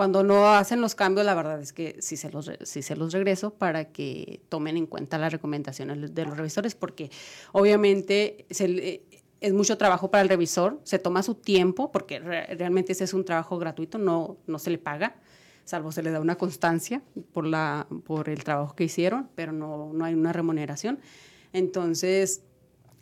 Cuando 0.00 0.23
no 0.23 0.49
hacen 0.49 0.80
los 0.80 0.95
cambios, 0.95 1.26
la 1.26 1.35
verdad 1.35 1.61
es 1.61 1.75
que 1.75 1.97
sí 2.00 2.16
se 2.16 2.30
los, 2.30 2.50
sí 2.62 2.80
se 2.80 2.97
los 2.97 3.12
regreso 3.12 3.50
para 3.52 3.92
que 3.92 4.40
tomen 4.49 4.78
en 4.78 4.87
cuenta 4.87 5.19
las 5.19 5.30
recomendaciones 5.30 6.14
de 6.14 6.25
los 6.25 6.38
revisores, 6.38 6.75
porque 6.75 7.11
obviamente 7.52 8.47
es 8.49 9.52
mucho 9.52 9.76
trabajo 9.76 10.11
para 10.11 10.23
el 10.23 10.30
revisor, 10.30 10.80
se 10.85 10.99
toma 10.99 11.23
su 11.23 11.35
tiempo, 11.35 11.92
porque 11.92 12.19
realmente 12.19 12.92
ese 12.92 13.04
es 13.04 13.12
un 13.12 13.26
trabajo 13.26 13.59
gratuito, 13.59 13.99
no, 13.99 14.38
no 14.47 14.59
se 14.59 14.71
le 14.71 14.78
paga, 14.78 15.16
salvo 15.66 15.92
se 15.92 16.02
le 16.02 16.11
da 16.11 16.21
una 16.21 16.37
constancia 16.37 17.02
por, 17.35 17.45
la, 17.45 17.87
por 18.07 18.30
el 18.30 18.42
trabajo 18.42 18.75
que 18.75 18.85
hicieron, 18.85 19.28
pero 19.35 19.52
no, 19.52 19.92
no 19.92 20.07
hay 20.07 20.14
una 20.14 20.33
remuneración. 20.33 20.99
Entonces, 21.52 22.40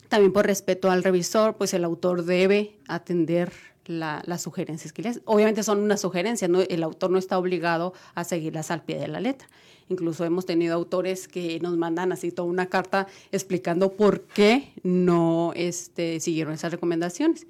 también 0.09 0.33
por 0.33 0.45
respeto 0.45 0.91
al 0.91 1.05
revisor, 1.05 1.55
pues 1.55 1.73
el 1.73 1.85
autor 1.85 2.25
debe 2.25 2.77
atender 2.89 3.53
las 3.89 4.41
sugerencias 4.41 4.93
que 4.93 5.01
le. 5.01 5.13
Obviamente 5.25 5.63
son 5.63 5.79
unas 5.79 6.01
sugerencias, 6.01 6.49
el 6.69 6.83
autor 6.83 7.09
no 7.11 7.17
está 7.17 7.37
obligado 7.37 7.93
a 8.15 8.23
seguirlas 8.23 8.71
al 8.71 8.83
pie 8.83 8.99
de 8.99 9.07
la 9.07 9.19
letra. 9.19 9.47
Incluso 9.89 10.23
hemos 10.23 10.45
tenido 10.45 10.75
autores 10.75 11.27
que 11.27 11.59
nos 11.59 11.75
mandan 11.75 12.11
así 12.11 12.31
toda 12.31 12.47
una 12.47 12.67
carta 12.67 13.07
explicando 13.31 13.93
por 13.93 14.21
qué 14.21 14.71
no 14.83 15.51
este, 15.55 16.19
siguieron 16.19 16.53
esas 16.53 16.71
recomendaciones. 16.71 17.47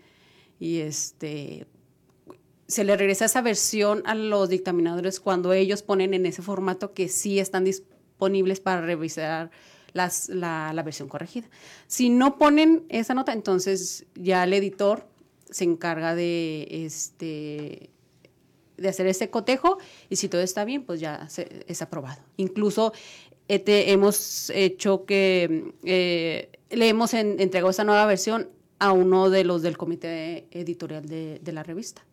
Y 0.58 0.78
este, 0.78 1.68
se 2.68 2.86
le 2.86 2.96
regresa 2.96 3.26
esa 3.26 3.42
versión 3.42 4.02
a 4.06 4.16
los 4.16 4.48
dictaminadores 4.48 5.20
cuando 5.20 5.52
ellos 5.52 5.84
ponen 5.84 6.14
en 6.14 6.26
ese 6.26 6.42
formato 6.42 6.94
que 6.94 7.10
sí 7.10 7.40
están 7.40 7.66
disponibles 7.66 8.62
para 8.62 8.82
revisar 8.82 9.52
las, 9.92 10.30
la, 10.30 10.72
la, 10.74 10.84
versión 10.84 11.10
corregida. 11.10 11.50
Si 11.88 12.10
no 12.10 12.38
ponen 12.38 12.86
esa 12.88 13.14
nota, 13.16 13.34
entonces 13.34 14.06
ya 14.16 14.46
el 14.46 14.54
editor 14.54 15.09
se 15.50 15.64
encarga 15.64 16.16
de, 16.16 16.68
este, 16.86 17.90
de 18.78 18.90
hacer 18.90 19.08
ese 19.08 19.30
cotejo 19.30 19.78
y 20.10 20.16
si 20.16 20.30
todo 20.30 20.42
está 20.42 20.66
bien, 20.66 20.84
pues 20.84 21.00
ya 21.00 21.28
es 21.68 21.82
aprobado. 21.82 22.22
Incluso 22.38 22.94
este, 23.48 23.92
hemos 23.92 24.52
hecho 24.52 25.06
que 25.06 25.74
eh, 25.84 26.50
le 26.70 26.88
hemos 26.88 27.14
entregado 27.14 27.72
esa 27.72 27.84
nueva 27.84 28.06
versión 28.06 28.48
a 28.78 28.92
uno 28.92 29.30
de 29.30 29.44
los 29.44 29.62
del 29.62 29.78
comité 29.78 30.48
editorial 30.52 31.08
de, 31.08 31.52
la 31.52 31.64
revista 31.64 32.04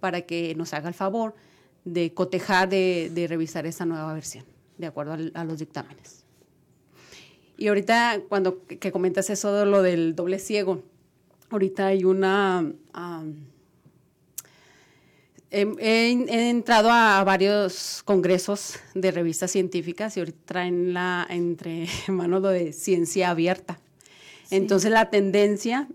para 0.00 0.22
que 0.22 0.54
nos 0.54 0.72
haga 0.72 0.88
el 0.88 0.94
favor 0.94 1.34
de 1.84 2.14
cotejar, 2.14 2.68
de, 2.68 3.26
revisar 3.28 3.66
esa 3.66 3.84
nueva 3.84 4.12
versión, 4.14 4.44
de 4.78 4.86
acuerdo 4.86 5.16
a 5.34 5.44
los 5.44 5.58
dictámenes. 5.58 6.24
Y 7.56 7.68
ahorita, 7.68 8.20
cuando 8.28 8.64
que 8.66 8.90
comentas 8.90 9.30
eso 9.30 9.52
de 9.52 9.66
lo 9.66 9.82
del 9.82 10.16
doble 10.16 10.38
ciego, 10.38 10.82
ahorita 11.50 11.86
hay 11.86 12.04
una... 12.04 12.64
he, 15.50 16.50
entrado 16.50 16.90
a 16.90 17.22
varios 17.24 18.02
congresos 18.04 18.76
de 18.94 19.10
revistas 19.10 19.50
científicas 19.50 20.16
y 20.16 20.20
ahorita 20.20 20.38
traen 20.44 20.92
la, 20.92 21.26
entre 21.28 21.86
manos 22.08 22.42
lo 22.42 22.48
de 22.48 22.72
ciencia 22.72 23.30
abierta. 23.30 23.78
Entonces 24.50 24.90
la 24.90 25.10
tendencia, 25.10 25.88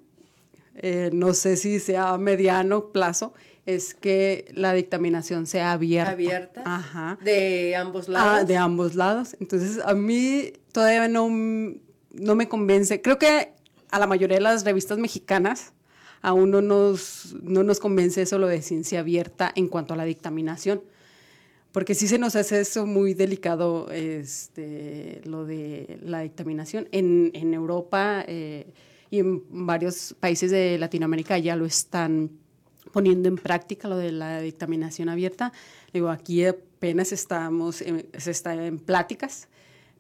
eh, 0.76 1.10
no 1.14 1.34
sé 1.34 1.56
si 1.56 1.80
sea 1.80 2.14
a 2.14 2.18
mediano 2.18 2.92
plazo, 2.92 3.34
es 3.66 3.94
que 3.94 4.52
la 4.56 4.74
dictaminación 4.74 5.46
sea 5.46 5.74
abierta. 5.74 6.12
Abierta. 6.12 6.64
Ajá. 6.66 7.18
De 7.22 7.76
ambos 7.76 8.10
lados. 8.10 8.42
Ah, 8.42 8.44
de 8.44 8.58
ambos 8.58 8.96
lados. 8.96 9.36
Entonces, 9.40 9.80
a 9.86 9.94
mí 9.94 10.54
todavía 10.72 11.08
no, 11.08 11.30
no 11.30 12.36
me 12.36 12.50
convence. 12.50 13.02
Creo 13.02 13.20
que 13.20 13.54
a 13.92 14.00
la 14.00 14.08
mayoría 14.08 14.38
de 14.38 14.44
las 14.44 14.64
revistas 14.64 14.98
mexicanas 14.98 15.74
aún 16.22 16.52
no 16.52 16.62
nos, 16.62 17.36
no 17.42 17.64
nos 17.64 17.80
convence 17.80 18.22
eso 18.22 18.40
lo 18.40 18.48
de 18.48 18.62
ciencia 18.62 19.00
abierta 19.00 19.52
en 19.56 19.68
cuanto 19.68 19.94
a 19.94 19.98
la 19.98 20.06
dictaminación. 20.06 20.82
Porque 21.72 21.94
sí 21.94 22.08
se 22.08 22.18
nos 22.18 22.36
hace 22.36 22.62
eso 22.62 22.88
muy 22.88 23.14
delicado, 23.14 23.92
este, 23.92 25.22
lo 25.24 25.46
de 25.46 26.00
la 26.02 26.22
dictaminación. 26.22 26.88
En, 26.92 27.32
en 27.36 27.54
Europa 27.54 28.24
eh, 28.28 28.74
y 29.12 29.20
en 29.20 29.44
varios 29.66 30.16
países 30.20 30.50
de 30.50 30.80
Latinoamérica 30.80 31.38
ya 31.38 31.56
lo 31.56 31.66
están 31.66 32.32
poniendo 32.92 33.30
en 33.30 33.36
práctica 33.36 33.88
lo 33.88 33.98
de 33.98 34.12
la 34.12 34.42
dictaminación 34.42 35.10
abierta. 35.10 35.54
Digo, 35.94 36.10
aquí 36.10 36.44
apenas 36.44 37.12
estamos, 37.12 37.76
se 37.78 38.32
está 38.32 38.66
en 38.66 38.80
pláticas, 38.80 39.48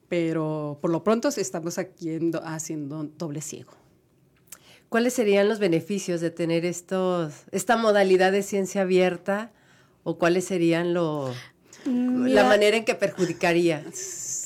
pero 0.08 0.80
por 0.82 0.90
lo 0.90 1.04
pronto 1.04 1.30
estamos 1.30 1.78
aquí 1.78 2.10
haciendo 2.44 3.04
doble 3.16 3.42
ciego. 3.42 3.79
¿Cuáles 4.90 5.14
serían 5.14 5.48
los 5.48 5.60
beneficios 5.60 6.20
de 6.20 6.32
tener 6.32 6.66
estos, 6.66 7.34
esta 7.52 7.78
modalidad 7.78 8.32
de 8.32 8.44
ciencia 8.44 8.82
abierta 8.82 9.52
o 10.04 10.18
cuáles 10.18 10.46
serían 10.46 10.94
lo, 10.94 11.34
mm, 11.86 12.26
la 12.28 12.44
manera 12.46 12.76
en 12.78 12.86
que 12.86 12.96
perjudicaría? 12.96 13.86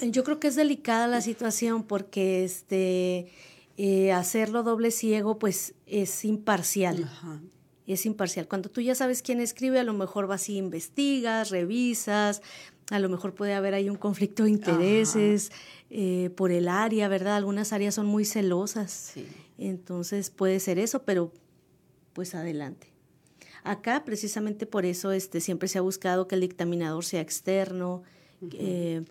Yo 0.02 0.24
creo 0.24 0.40
que 0.40 0.50
es 0.50 0.56
delicada 0.56 1.08
la 1.08 1.22
situación 1.22 1.84
porque 1.84 2.44
este, 2.44 3.32
eh, 3.78 4.12
hacerlo 4.12 4.64
doble 4.64 4.92
ciego 4.92 5.40
pues 5.40 5.76
es 5.86 6.26
imparcial. 6.26 7.04
Ajá 7.06 7.40
es 7.88 8.06
imparcial. 8.06 8.48
Cuando 8.48 8.70
tú 8.70 8.82
ya 8.82 8.96
sabes 8.96 9.22
quién 9.22 9.42
escribe, 9.42 9.80
a 9.80 9.84
lo 9.84 9.94
mejor 9.94 10.28
vas 10.28 10.48
y 10.50 10.58
investigas, 10.58 11.50
revisas, 11.50 12.42
a 12.90 13.00
lo 13.00 13.10
mejor 13.10 13.34
puede 13.34 13.54
haber 13.54 13.74
ahí 13.74 13.90
un 13.90 13.98
conflicto 13.98 14.44
de 14.44 14.52
intereses 14.52 15.52
eh, 15.90 16.30
por 16.36 16.52
el 16.52 16.68
área, 16.68 17.08
¿verdad? 17.08 17.36
Algunas 17.36 17.74
áreas 17.74 17.96
son 17.96 18.06
muy 18.06 18.26
celosas, 18.26 19.14
entonces 19.68 20.30
puede 20.30 20.60
ser 20.60 20.80
eso, 20.80 21.04
pero 21.04 21.32
pues 22.14 22.36
adelante. 22.36 22.88
Acá, 23.64 24.04
precisamente 24.04 24.66
por 24.66 24.86
eso, 24.86 25.12
este, 25.12 25.40
siempre 25.40 25.68
se 25.68 25.78
ha 25.78 25.82
buscado 25.82 26.28
que 26.28 26.36
el 26.36 26.42
dictaminador 26.42 27.06
sea 27.06 27.22
externo, 27.22 28.04
eh, 28.52 29.06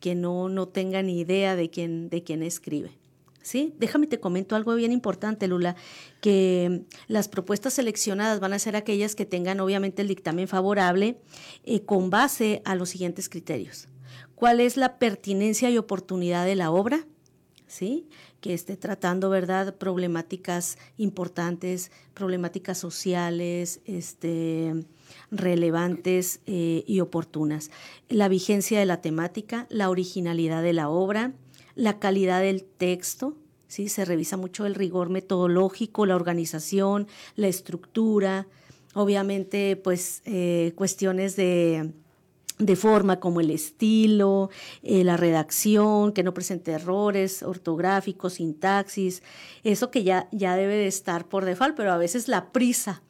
que 0.00 0.14
no, 0.14 0.48
no 0.48 0.68
tenga 0.68 1.02
ni 1.02 1.20
idea 1.20 1.54
de 1.54 1.68
quién, 1.68 2.08
de 2.08 2.22
quién 2.22 2.42
escribe. 2.42 2.92
¿sí? 3.42 3.74
Déjame 3.78 4.06
te 4.06 4.20
comento 4.20 4.56
algo 4.56 4.74
bien 4.74 4.92
importante, 4.92 5.48
Lula, 5.48 5.76
que 6.20 6.82
las 7.08 7.28
propuestas 7.28 7.74
seleccionadas 7.74 8.40
van 8.40 8.52
a 8.52 8.58
ser 8.58 8.76
aquellas 8.76 9.14
que 9.14 9.26
tengan 9.26 9.60
obviamente 9.60 10.02
el 10.02 10.08
dictamen 10.08 10.48
favorable 10.48 11.18
eh, 11.64 11.82
con 11.82 12.10
base 12.10 12.62
a 12.64 12.74
los 12.74 12.90
siguientes 12.90 13.28
criterios. 13.28 13.88
¿Cuál 14.34 14.60
es 14.60 14.76
la 14.76 14.98
pertinencia 14.98 15.70
y 15.70 15.78
oportunidad 15.78 16.46
de 16.46 16.56
la 16.56 16.70
obra? 16.70 17.06
¿Sí? 17.66 18.08
Que 18.40 18.54
esté 18.54 18.76
tratando, 18.76 19.30
¿verdad?, 19.30 19.74
problemáticas 19.76 20.78
importantes, 20.96 21.90
problemáticas 22.14 22.78
sociales, 22.78 23.80
este, 23.84 24.84
relevantes 25.30 26.40
eh, 26.46 26.84
y 26.86 27.00
oportunas. 27.00 27.70
La 28.08 28.28
vigencia 28.28 28.78
de 28.78 28.86
la 28.86 29.00
temática, 29.00 29.66
la 29.68 29.90
originalidad 29.90 30.62
de 30.62 30.72
la 30.72 30.88
obra, 30.88 31.32
la 31.74 31.98
calidad 31.98 32.40
del 32.40 32.64
texto, 32.64 33.36
¿sí? 33.68 33.88
se 33.88 34.04
revisa 34.04 34.36
mucho 34.36 34.66
el 34.66 34.74
rigor 34.74 35.10
metodológico, 35.10 36.06
la 36.06 36.16
organización, 36.16 37.06
la 37.36 37.48
estructura, 37.48 38.46
obviamente 38.94 39.76
pues 39.76 40.22
eh, 40.24 40.72
cuestiones 40.76 41.36
de, 41.36 41.92
forma 42.76 43.20
como 43.20 43.40
el 43.40 43.50
estilo, 43.50 44.50
eh, 44.82 45.04
la 45.04 45.16
redacción, 45.16 46.12
que 46.12 46.22
no 46.22 46.34
presente 46.34 46.72
errores 46.72 47.42
ortográficos, 47.42 48.34
sintaxis, 48.34 49.22
eso 49.64 49.90
que 49.90 50.04
ya, 50.04 50.28
ya 50.32 50.56
debe 50.56 50.74
de 50.74 50.86
estar 50.86 51.28
por 51.28 51.44
default, 51.44 51.76
pero 51.76 51.92
a 51.92 51.98
veces 51.98 52.28
la 52.28 52.52
prisa 52.52 53.02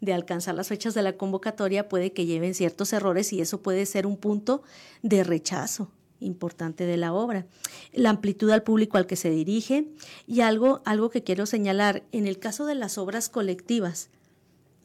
de 0.00 0.12
alcanzar 0.12 0.54
las 0.54 0.68
fechas 0.68 0.94
de 0.94 1.02
la 1.02 1.16
convocatoria 1.16 1.88
puede 1.88 2.12
que 2.12 2.26
lleven 2.26 2.54
ciertos 2.54 2.92
errores 2.92 3.32
y 3.32 3.40
eso 3.40 3.62
puede 3.62 3.86
ser 3.86 4.06
un 4.06 4.16
punto 4.16 4.62
de 5.02 5.24
rechazo 5.24 5.90
importante 6.20 6.86
de 6.86 6.96
la 6.96 7.12
obra, 7.12 7.46
la 7.92 8.10
amplitud 8.10 8.50
al 8.50 8.62
público 8.62 8.96
al 8.96 9.06
que 9.06 9.16
se 9.16 9.30
dirige. 9.30 9.88
Y 10.26 10.40
algo, 10.40 10.82
algo 10.84 11.10
que 11.10 11.22
quiero 11.22 11.46
señalar, 11.46 12.04
en 12.12 12.26
el 12.26 12.38
caso 12.38 12.66
de 12.66 12.74
las 12.74 12.98
obras 12.98 13.28
colectivas, 13.28 14.10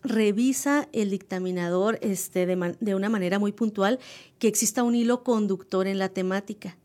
revisa 0.04 0.88
el 0.94 1.10
dictaminador 1.10 2.00
este, 2.02 2.46
de, 2.46 2.96
una 2.96 3.10
manera 3.10 3.40
muy 3.40 3.52
puntual 3.52 4.00
que 4.40 4.48
exista 4.48 4.84
un 4.84 4.96
hilo 4.96 5.24
conductor 5.24 5.88
en 5.88 6.00
la 6.00 6.10
temática. 6.10 6.78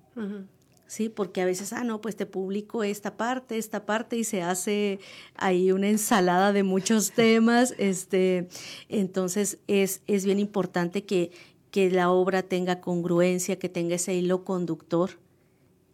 Sí, 0.87 1.09
porque 1.09 1.43
a 1.43 1.45
veces, 1.45 1.73
ah, 1.73 1.83
no, 1.83 2.01
pues 2.01 2.15
te 2.15 2.27
publico 2.27 2.85
esta 2.85 3.17
parte, 3.17 3.59
esta 3.59 3.85
parte, 3.87 4.17
y 4.17 4.25
se 4.25 4.43
hace 4.43 5.01
ahí 5.35 5.73
una 5.73 5.89
ensalada 5.89 6.53
de 6.53 6.63
muchos 6.63 7.11
temas. 7.13 7.75
Este, 7.79 8.49
entonces 8.89 9.59
es, 9.67 10.03
es 10.07 10.25
bien 10.25 10.39
importante 10.39 11.05
que, 11.05 11.33
que 11.71 11.91
la 11.91 12.11
obra 12.11 12.43
tenga 12.43 12.81
congruencia, 12.81 13.59
que 13.59 13.69
tenga 13.69 13.97
ese 13.97 14.15
hilo 14.15 14.45
conductor, 14.45 15.11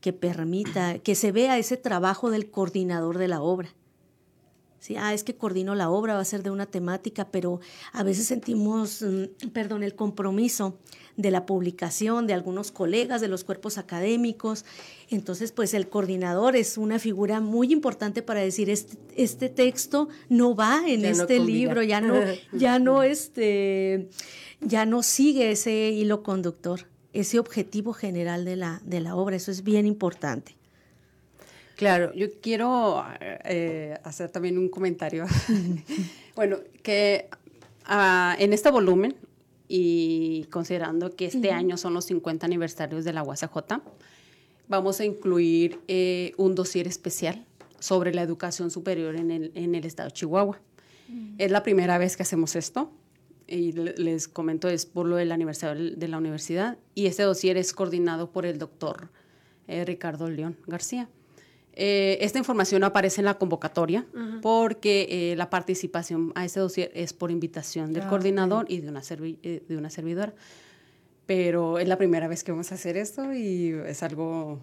que 0.00 0.12
permita, 0.12 0.98
que 0.98 1.14
se 1.14 1.32
vea 1.32 1.58
ese 1.58 1.78
trabajo 1.78 2.30
del 2.30 2.50
coordinador 2.50 3.16
de 3.16 3.28
la 3.28 3.40
obra. 3.40 3.74
Sí, 4.82 4.96
ah, 4.96 5.14
es 5.14 5.22
que 5.22 5.36
coordino 5.36 5.76
la 5.76 5.90
obra, 5.90 6.14
va 6.14 6.20
a 6.20 6.24
ser 6.24 6.42
de 6.42 6.50
una 6.50 6.66
temática, 6.66 7.28
pero 7.30 7.60
a 7.92 8.02
veces 8.02 8.26
sentimos, 8.26 9.00
mm, 9.00 9.50
perdón, 9.50 9.84
el 9.84 9.94
compromiso 9.94 10.76
de 11.16 11.30
la 11.30 11.46
publicación, 11.46 12.26
de 12.26 12.34
algunos 12.34 12.72
colegas, 12.72 13.20
de 13.20 13.28
los 13.28 13.44
cuerpos 13.44 13.78
académicos. 13.78 14.64
Entonces, 15.08 15.52
pues 15.52 15.72
el 15.74 15.88
coordinador 15.88 16.56
es 16.56 16.78
una 16.78 16.98
figura 16.98 17.38
muy 17.38 17.72
importante 17.72 18.22
para 18.22 18.40
decir, 18.40 18.70
este, 18.70 18.98
este 19.14 19.48
texto 19.48 20.08
no 20.28 20.56
va 20.56 20.82
en 20.84 21.04
este 21.04 21.38
libro, 21.38 21.84
ya 21.84 22.00
no, 22.00 22.16
ya 22.52 22.80
no, 22.80 23.04
este, 23.04 24.08
ya 24.60 24.84
no 24.84 25.04
sigue 25.04 25.52
ese 25.52 25.90
hilo 25.90 26.24
conductor, 26.24 26.88
ese 27.12 27.38
objetivo 27.38 27.92
general 27.92 28.44
de 28.44 28.56
la, 28.56 28.82
de 28.84 29.00
la 29.00 29.14
obra. 29.14 29.36
Eso 29.36 29.52
es 29.52 29.62
bien 29.62 29.86
importante. 29.86 30.56
Claro, 31.76 32.12
yo 32.14 32.26
quiero 32.40 33.04
eh, 33.20 33.98
hacer 34.04 34.30
también 34.30 34.58
un 34.58 34.68
comentario. 34.68 35.26
bueno, 36.36 36.58
que 36.82 37.28
uh, 37.88 38.40
en 38.40 38.52
este 38.52 38.70
volumen, 38.70 39.16
y 39.68 40.46
considerando 40.50 41.16
que 41.16 41.26
este 41.26 41.50
año 41.50 41.76
son 41.76 41.94
los 41.94 42.04
50 42.04 42.44
aniversarios 42.44 43.04
de 43.04 43.12
la 43.12 43.22
UACJ, 43.22 43.80
vamos 44.68 45.00
a 45.00 45.04
incluir 45.04 45.80
eh, 45.88 46.34
un 46.36 46.54
dossier 46.54 46.86
especial 46.86 47.46
sobre 47.78 48.14
la 48.14 48.22
educación 48.22 48.70
superior 48.70 49.16
en 49.16 49.30
el, 49.30 49.52
en 49.54 49.74
el 49.74 49.84
estado 49.84 50.08
de 50.08 50.14
Chihuahua. 50.14 50.60
Es 51.36 51.50
la 51.50 51.62
primera 51.62 51.98
vez 51.98 52.16
que 52.16 52.22
hacemos 52.22 52.56
esto 52.56 52.90
y 53.46 53.72
les 53.72 54.28
comento, 54.28 54.68
es 54.68 54.86
por 54.86 55.06
lo 55.06 55.16
del 55.16 55.30
aniversario 55.32 55.94
de 55.94 56.08
la 56.08 56.16
universidad 56.16 56.78
y 56.94 57.06
este 57.06 57.22
dossier 57.22 57.58
es 57.58 57.74
coordinado 57.74 58.30
por 58.30 58.46
el 58.46 58.58
doctor 58.58 59.10
eh, 59.68 59.84
Ricardo 59.84 60.30
León 60.30 60.56
García. 60.66 61.08
Eh, 61.74 62.18
esta 62.20 62.38
información 62.38 62.84
aparece 62.84 63.22
en 63.22 63.24
la 63.24 63.38
convocatoria 63.38 64.06
porque 64.42 65.06
eh, 65.32 65.36
la 65.36 65.48
participación 65.48 66.32
a 66.34 66.44
ese 66.44 66.60
dossier 66.60 66.90
es 66.94 67.14
por 67.14 67.30
invitación 67.30 67.94
del 67.94 68.02
ah, 68.02 68.08
coordinador 68.08 68.66
y 68.68 68.80
de 68.80 68.88
una, 68.90 69.02
eh, 69.42 69.62
de 69.66 69.76
una 69.76 69.88
servidora. 69.88 70.34
Pero 71.24 71.78
es 71.78 71.88
la 71.88 71.96
primera 71.96 72.28
vez 72.28 72.44
que 72.44 72.52
vamos 72.52 72.72
a 72.72 72.74
hacer 72.74 72.96
esto 72.96 73.32
y 73.32 73.70
es 73.86 74.02
algo 74.02 74.60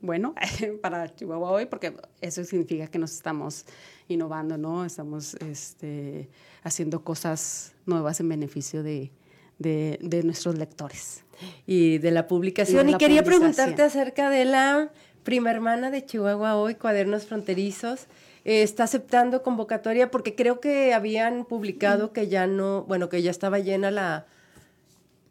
bueno 0.00 0.34
para 0.80 1.14
Chihuahua 1.14 1.50
hoy 1.50 1.66
porque 1.66 1.94
eso 2.22 2.44
significa 2.44 2.86
que 2.86 2.98
nos 2.98 3.12
estamos 3.12 3.66
innovando, 4.08 4.56
¿no? 4.56 4.86
Estamos 4.86 5.34
este, 5.34 6.30
haciendo 6.62 7.04
cosas 7.04 7.74
nuevas 7.84 8.20
en 8.20 8.28
beneficio 8.30 8.82
de, 8.82 9.12
de, 9.58 10.22
nuestros 10.24 10.56
lectores. 10.56 11.24
Y 11.66 11.98
de 11.98 12.10
la 12.10 12.26
publicación. 12.26 12.88
Y, 12.88 12.94
quería 12.96 13.22
preguntarte 13.22 13.82
acerca 13.82 14.30
de 14.30 14.44
la 14.44 14.90
prima 15.22 15.50
hermana 15.50 15.90
de 15.90 16.04
Chihuahua 16.04 16.56
hoy, 16.56 16.74
Cuadernos 16.74 17.26
Fronterizos, 17.26 18.06
eh, 18.44 18.62
está 18.62 18.84
aceptando 18.84 19.42
convocatoria 19.42 20.10
porque 20.10 20.34
creo 20.34 20.60
que 20.60 20.94
habían 20.94 21.44
publicado 21.44 22.12
que 22.12 22.28
ya 22.28 22.46
no, 22.46 22.84
bueno, 22.84 23.08
que 23.08 23.22
ya 23.22 23.30
estaba 23.30 23.58
llena 23.58 23.90
la... 23.90 24.26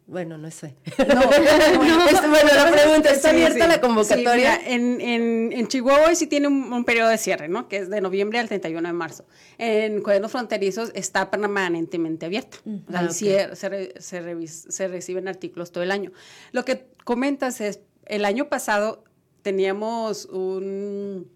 Bueno, 0.06 0.38
no 0.38 0.50
sé. 0.50 0.74
No, 0.98 1.20
bueno, 1.26 2.50
la 2.54 2.70
pregunta, 2.70 3.10
¿está 3.10 3.30
abierta 3.30 3.68
la 3.68 3.80
convocatoria? 3.80 4.60
en, 4.66 5.00
en, 5.00 5.52
en, 5.52 5.68
Chihuahua 5.68 6.08
hoy 6.08 6.16
sí 6.16 6.26
tiene 6.26 6.48
un, 6.48 6.84
periodo 6.84 7.08
de 7.10 7.18
cierre, 7.18 7.48
¿no? 7.48 7.68
Que 7.68 7.78
es 7.78 7.90
de 7.90 8.00
noviembre 8.00 8.40
al 8.40 8.48
31 8.48 8.88
de 8.88 8.92
marzo. 8.92 9.24
En 9.58 10.02
Cuadernos 10.02 10.32
Fronterizos 10.32 10.90
está 10.94 11.30
permanentemente 11.30 12.26
abierta. 12.26 12.58
o 12.64 13.12
sea, 13.12 13.50
ah, 13.52 13.54
se, 13.54 14.00
se, 14.00 14.46
se 14.48 14.88
reciben 14.88 15.28
artículos 15.28 15.70
todo 15.70 15.84
el 15.84 15.92
año. 15.92 16.10
Lo 16.50 16.64
que 16.64 16.86
comentas 17.04 17.60
es, 17.60 17.80
el 18.06 18.24
año 18.24 18.48
pasado 18.48 19.04
teníamos 19.42 20.26
un 20.26 21.30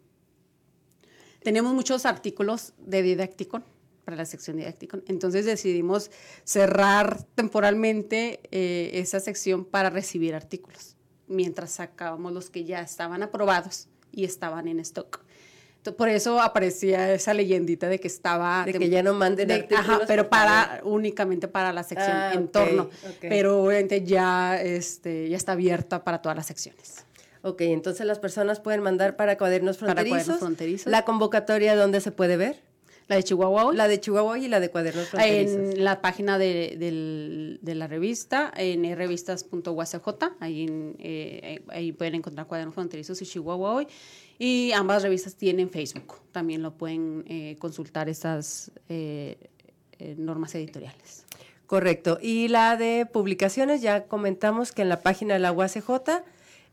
teníamos 1.43 1.75
muchos 1.75 2.07
artículos 2.07 2.73
de 2.79 3.03
didáctico 3.03 3.63
para 4.05 4.17
la 4.17 4.25
sección 4.25 4.57
didáctico. 4.57 4.99
Entonces 5.07 5.47
decidimos 5.47 6.11
cerrar 6.45 7.23
temporalmente 7.35 8.41
eh, 8.51 8.91
esa 8.95 9.21
sección 9.21 9.65
para 9.65 9.91
recibir 9.91 10.35
artículos, 10.35 10.97
mientras 11.27 11.73
sacábamos 11.73 12.33
los 12.33 12.51
que 12.51 12.65
ya 12.65 12.81
estaban 12.81 13.23
aprobados 13.23 13.89
y 14.13 14.25
estaban 14.25 14.69
en 14.69 14.81
stock. 14.81 15.21
por 15.97 16.09
eso 16.09 16.41
aparecía 16.41 17.13
esa 17.13 17.35
leyendita 17.35 17.89
de 17.89 17.99
que 17.99 18.09
estaba... 18.09 18.65
De 18.65 18.73
que 18.73 18.89
ya 18.89 19.03
no 19.03 19.13
manden 19.15 19.51
artículos. 19.51 20.03
pero 20.07 20.29
para, 20.31 20.81
únicamente 20.85 21.49
para 21.49 21.73
la 21.73 21.83
sección 21.83 22.17
ah, 22.17 22.33
entorno. 22.35 22.91
Pero 23.21 23.63
obviamente 23.63 24.03
ya, 24.03 24.61
este, 24.61 25.29
ya 25.29 25.37
está 25.37 25.53
abierta 25.53 26.05
para 26.05 26.23
todas 26.23 26.37
las 26.37 26.47
secciones. 26.47 27.05
Ok, 27.45 27.61
entonces 27.61 28.07
las 28.07 28.19
personas 28.19 28.59
pueden 28.59 28.81
mandar 28.81 29.17
para 29.17 29.37
cuadernos 29.37 29.77
fronterizos. 29.77 30.87
¿La 30.87 31.05
convocatoria 31.05 31.77
dónde 31.77 32.01
se 32.01 32.11
puede 32.11 32.39
ver? 32.39 32.63
La 33.07 33.17
de 33.17 33.23
Chihuahua 33.23 33.75
La 33.75 33.87
de 33.87 34.01
Chihuahua 34.01 34.39
y 34.39 34.49
la 34.49 34.61
de 34.61 34.71
cuadernos 34.71 35.09
fronterizos. 35.09 35.77
En 35.77 35.85
la 35.85 36.01
página 36.01 36.39
de, 36.39 37.59
la 37.63 37.87
revista, 37.87 38.51
en 38.57 38.97
revistas.uacj, 38.97 40.25
ahí, 40.41 40.95
eh, 40.99 41.63
ahí 41.69 41.93
pueden 41.93 42.15
encontrar 42.15 42.47
cuadernos 42.47 42.75
fronterizos 42.75 43.21
y 43.21 43.27
Chihuahua 43.27 43.75
hoy. 43.75 43.89
Y 44.39 44.73
ambas 44.73 45.03
revistas 45.03 45.35
tienen 45.35 45.69
Facebook, 45.69 46.23
también 46.33 46.63
lo 46.63 46.73
pueden 46.79 47.25
eh, 47.29 47.57
consultar 47.59 48.09
esas 48.09 48.73
eh, 48.89 49.37
normas 50.17 50.55
editoriales. 50.55 51.27
Correcto. 51.67 52.19
Y 52.23 52.49
la 52.49 52.79
de 52.79 53.05
publicaciones, 53.05 53.83
ya 53.83 54.05
comentamos 54.05 54.73
que 54.73 54.81
en 54.81 54.89
la 54.89 55.01
página 55.01 55.35
de 55.35 55.41
la 55.41 55.53
UACJ 55.53 55.91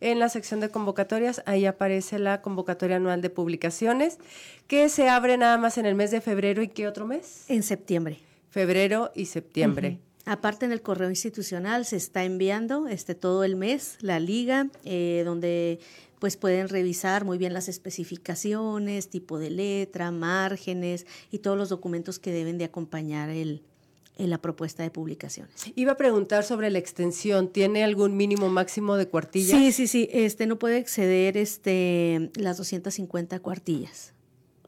en 0.02 0.20
la 0.20 0.30
sección 0.30 0.60
de 0.60 0.70
convocatorias, 0.70 1.42
ahí 1.46 1.66
aparece 1.66 2.20
la 2.20 2.42
convocatoria 2.42 2.98
anual 2.98 3.22
de 3.22 3.30
publicaciones, 3.30 4.18
que 4.68 4.90
se 4.90 5.08
abre 5.08 5.38
nada 5.38 5.58
más 5.58 5.78
en 5.78 5.86
el 5.86 5.96
mes 5.96 6.12
de 6.12 6.22
febrero 6.22 6.62
y 6.62 6.68
qué 6.68 6.88
otro 6.88 7.08
mes? 7.08 7.46
En 7.48 7.64
septiembre. 7.64 8.20
Febrero 8.50 9.12
y 9.16 9.28
septiembre. 9.28 10.00
Aparte 10.26 10.66
en 10.66 10.72
el 10.72 10.82
correo 10.82 11.10
institucional 11.10 11.86
se 11.86 11.96
está 11.96 12.24
enviando 12.24 12.88
este 12.88 13.16
todo 13.16 13.44
el 13.44 13.56
mes 13.56 13.98
la 14.02 14.20
liga, 14.20 14.68
eh, 14.84 15.24
donde 15.26 15.80
pues 16.20 16.38
pueden 16.38 16.70
revisar 16.70 17.26
muy 17.26 17.40
bien 17.40 17.54
las 17.54 17.68
especificaciones, 17.68 19.10
tipo 19.10 19.40
de 19.40 19.50
letra, 19.50 20.12
márgenes 20.12 21.08
y 21.32 21.40
todos 21.40 21.58
los 21.58 21.70
documentos 21.70 22.20
que 22.20 22.32
deben 22.32 22.60
de 22.60 22.66
acompañar 22.66 23.30
el, 23.30 23.64
en 24.17 24.30
la 24.30 24.39
propuesta 24.39 24.84
de 24.84 24.91
publicaciones. 24.91 25.71
Iba 25.76 25.93
a 25.93 25.97
preguntar 25.97 26.43
sobre 26.43 26.69
la 26.69 26.80
extensión, 26.80 27.47
¿tiene 27.52 27.84
algún 27.84 28.17
mínimo 28.17 28.50
máximo 28.50 28.97
de 28.97 29.08
cuartillas? 29.08 29.58
Sí, 29.58 29.71
sí, 29.71 29.88
sí, 29.88 30.10
este 30.12 30.45
no 30.47 30.60
puede 30.60 30.78
exceder 30.78 31.38
este 31.38 32.30
las 32.36 32.58
250 32.58 33.39
cuartillas. 33.39 34.13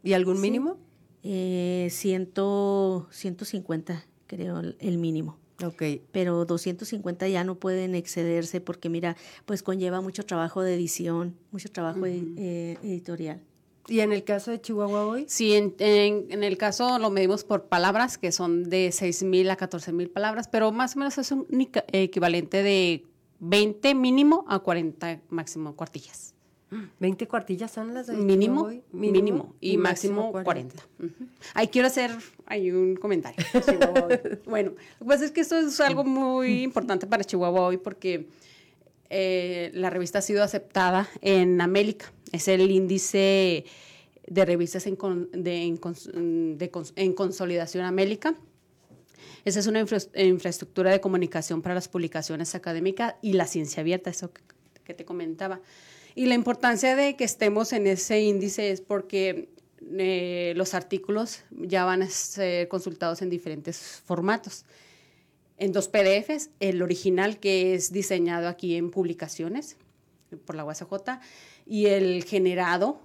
¿Y 0.04 0.14
algún 0.14 0.40
mínimo? 0.42 0.78
Eh, 1.24 1.90
150 1.92 4.06
creo 4.28 4.62
el 4.80 4.98
mínimo. 4.98 5.38
Ok. 5.64 5.84
Pero 6.12 6.46
250 6.46 7.28
ya 7.28 7.44
no 7.44 7.56
pueden 7.56 7.96
excederse 7.96 8.62
porque 8.62 8.90
mira, 8.90 9.16
pues 9.46 9.64
conlleva 9.64 10.02
mucho 10.02 10.26
trabajo 10.26 10.62
de 10.62 10.76
edición, 10.76 11.36
mucho 11.52 11.72
trabajo 11.72 12.06
eh, 12.06 12.78
editorial. 12.84 13.42
¿Y 13.88 14.00
en 14.00 14.14
el 14.14 14.24
caso 14.24 14.52
de 14.52 14.62
Chihuahua 14.62 15.06
hoy? 15.06 15.26
Sí, 15.28 15.54
en, 15.54 15.76
en, 15.80 16.44
el 16.44 16.58
caso 16.58 17.00
lo 17.00 17.10
medimos 17.10 17.44
por 17.44 17.66
palabras, 17.66 18.18
que 18.18 18.32
son 18.32 18.64
de 18.70 18.90
6.000 18.90 19.52
a 19.52 19.58
14.000 19.58 20.12
palabras, 20.12 20.48
pero 20.48 20.72
más 20.72 20.96
o 20.96 21.00
menos 21.00 21.18
es 21.18 21.32
un 21.32 21.46
equivalente 21.92 22.64
de 22.64 23.06
20 23.40 23.94
mínimo 23.96 24.46
a 24.48 24.60
40 24.60 25.22
máximo 25.30 25.76
cuartillas. 25.76 26.34
20 27.00 27.28
cuartillas 27.28 27.72
son 27.72 27.94
las 27.94 28.08
de 28.08 28.16
mínimo, 28.16 28.70
mínimo, 28.92 29.54
y, 29.60 29.78
máximo, 29.78 30.32
40. 30.32 30.84
Ahí 31.54 31.68
quiero 31.68 31.88
hacer 31.88 32.12
hay 32.46 32.72
un 32.72 32.96
comentario. 32.96 33.46
bueno, 34.46 34.72
pues 35.04 35.22
es 35.22 35.32
que 35.32 35.42
esto 35.42 35.58
es 35.58 35.80
algo 35.82 36.04
muy 36.04 36.64
importante 36.64 37.06
para 37.06 37.24
Chihuahua 37.24 37.62
hoy 37.62 37.78
porque 37.78 38.28
eh, 39.14 39.72
la 39.74 39.90
revista 39.90 40.20
ha 40.20 40.22
sido 40.22 40.44
aceptada 40.44 41.08
en 41.22 41.62
América 41.62 42.12
es 42.34 42.48
el 42.48 42.70
índice 42.70 43.64
de 44.28 44.46
revistas 44.46 44.88
en, 44.88 44.98
en, 45.36 47.14
consolidación 47.14 47.86
América. 47.86 48.36
Esa 49.46 49.60
es 49.60 49.68
una 49.68 49.86
infraestructura 50.16 50.92
de 50.92 51.00
comunicación 51.00 51.62
para 51.62 51.76
las 51.76 51.88
publicaciones 51.88 52.56
académicas 52.56 53.16
y 53.22 53.34
la 53.34 53.46
ciencia 53.46 53.82
abierta, 53.82 54.10
eso 54.10 54.32
que, 54.84 54.94
te 54.94 55.06
comentaba. 55.06 55.62
Y 56.16 56.26
la 56.26 56.36
importancia 56.36 56.96
de 56.96 57.16
que 57.16 57.24
estemos 57.24 57.72
en 57.72 57.88
ese 57.88 58.22
índice 58.22 58.72
es 58.72 58.82
porque 58.82 59.50
eh, 59.98 60.54
los 60.56 60.74
artículos 60.74 61.44
ya 61.52 61.86
van 61.86 62.02
a 62.02 62.10
ser 62.10 62.68
consultados 62.68 63.22
en 63.22 63.30
diferentes 63.30 64.02
formatos. 64.06 64.66
En 65.64 65.72
dos 65.72 65.88
PDFs, 65.88 66.50
el 66.60 66.82
original 66.82 67.40
que 67.40 67.74
es 67.74 67.94
diseñado 67.94 68.50
aquí 68.50 68.76
en 68.76 68.92
publicaciones 68.92 69.78
por 70.44 70.58
la 70.58 70.66
UASJ 70.66 71.22
y 71.66 71.86
el 71.86 72.26
generado 72.26 73.00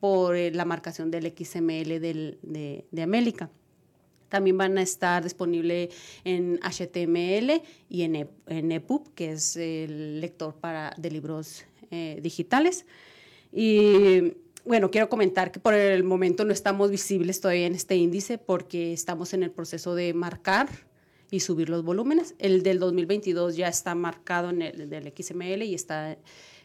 por 0.00 0.34
eh, 0.34 0.50
la 0.50 0.64
marcación 0.64 1.10
del 1.10 1.26
XML 1.26 2.00
de, 2.00 2.86
de 2.90 3.02
América. 3.02 3.50
También 4.30 4.56
van 4.56 4.78
a 4.78 4.82
estar 4.82 5.22
disponibles 5.22 5.90
en 6.24 6.58
HTML 6.62 7.60
y 7.90 8.00
en, 8.00 8.16
e, 8.16 8.28
EPUB, 8.48 9.12
que 9.12 9.32
es 9.32 9.56
el 9.56 10.22
lector 10.22 10.54
para, 10.54 10.94
de 10.96 11.10
libros 11.10 11.66
eh, 11.90 12.18
digitales. 12.22 12.86
Y, 13.52 14.32
bueno, 14.64 14.90
quiero 14.90 15.10
comentar 15.10 15.52
que 15.52 15.60
por 15.60 15.74
el 15.74 16.02
momento 16.02 16.46
no 16.46 16.52
estamos 16.54 16.90
visibles 16.90 17.42
todavía 17.42 17.66
en 17.66 17.74
este 17.74 17.96
índice 17.96 18.38
porque 18.38 18.94
estamos 18.94 19.34
en 19.34 19.42
el 19.42 19.50
proceso 19.50 19.94
de 19.94 20.14
marcar 20.14 20.88
y 21.30 21.40
subir 21.40 21.68
los 21.68 21.84
volúmenes. 21.84 22.34
El 22.38 22.62
del 22.62 22.78
2022 22.78 23.56
ya 23.56 23.68
está 23.68 23.94
marcado 23.94 24.50
en 24.50 24.62
el 24.62 24.90
del 24.90 25.12
XML 25.16 25.62
y 25.62 25.74
está 25.74 26.16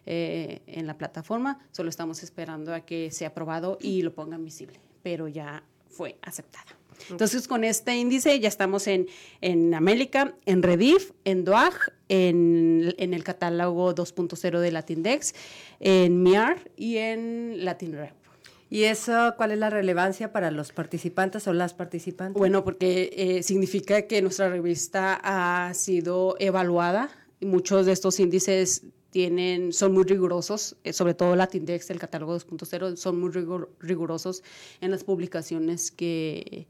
eh, 0.06 0.62
en 0.68 0.88
la 0.88 0.98
plataforma. 0.98 1.60
Solo 1.72 1.90
estamos 1.90 2.24
esperando 2.24 2.74
a 2.74 2.82
que 2.82 3.12
sea 3.12 3.30
aprobado 3.30 3.78
y 3.82 4.02
lo 4.02 4.14
pongan 4.14 4.44
visible, 4.44 4.80
pero 5.04 5.28
ya 5.28 5.64
fue 5.90 6.18
aceptada. 6.22 6.78
Entonces, 7.10 7.48
con 7.48 7.64
este 7.64 7.96
índice 7.96 8.40
ya 8.40 8.48
estamos 8.48 8.88
en, 8.88 9.08
en 9.42 9.74
América, 9.74 10.36
en 10.46 10.64
Redif, 10.64 11.12
en 11.26 11.44
DOAG, 11.44 11.74
en, 12.10 12.94
en 12.98 13.14
el 13.14 13.24
catálogo 13.24 13.94
2.0 13.94 14.60
de 14.60 14.72
Latindex, 14.72 15.34
en 15.80 16.24
MIAR 16.24 16.72
y 16.78 16.98
en 16.98 17.66
LatinRep. 17.66 18.25
¿Y 18.70 18.84
eso 18.84 19.34
cuál 19.38 19.52
es 19.52 19.60
la 19.60 19.70
relevancia 19.70 20.32
para 20.32 20.52
los 20.52 20.72
participantes 20.72 21.48
o 21.48 21.54
las 21.54 21.74
participantes? 21.74 22.38
Bueno, 22.38 22.64
porque 22.64 23.12
eh, 23.14 23.44
significa 23.44 24.04
que 24.04 24.22
nuestra 24.22 24.50
revista 24.50 25.20
ha 25.24 25.74
sido 25.74 26.36
evaluada 26.40 27.10
y 27.40 27.46
muchos 27.46 27.86
de 27.86 27.92
estos 27.92 28.20
índices 28.20 28.84
tienen, 29.12 29.72
son 29.72 29.94
muy 29.94 30.04
rigurosos, 30.04 30.76
eh, 30.84 30.92
sobre 30.92 31.14
todo 31.14 31.36
Latindex, 31.36 31.90
el 31.90 32.00
catálogo 32.00 32.36
2.0, 32.36 32.98
son 32.98 33.20
muy 33.20 33.32
rigurosos 33.80 34.44
en 34.82 34.92
las 34.92 35.04
publicaciones 35.04 35.92
que, 35.92 36.68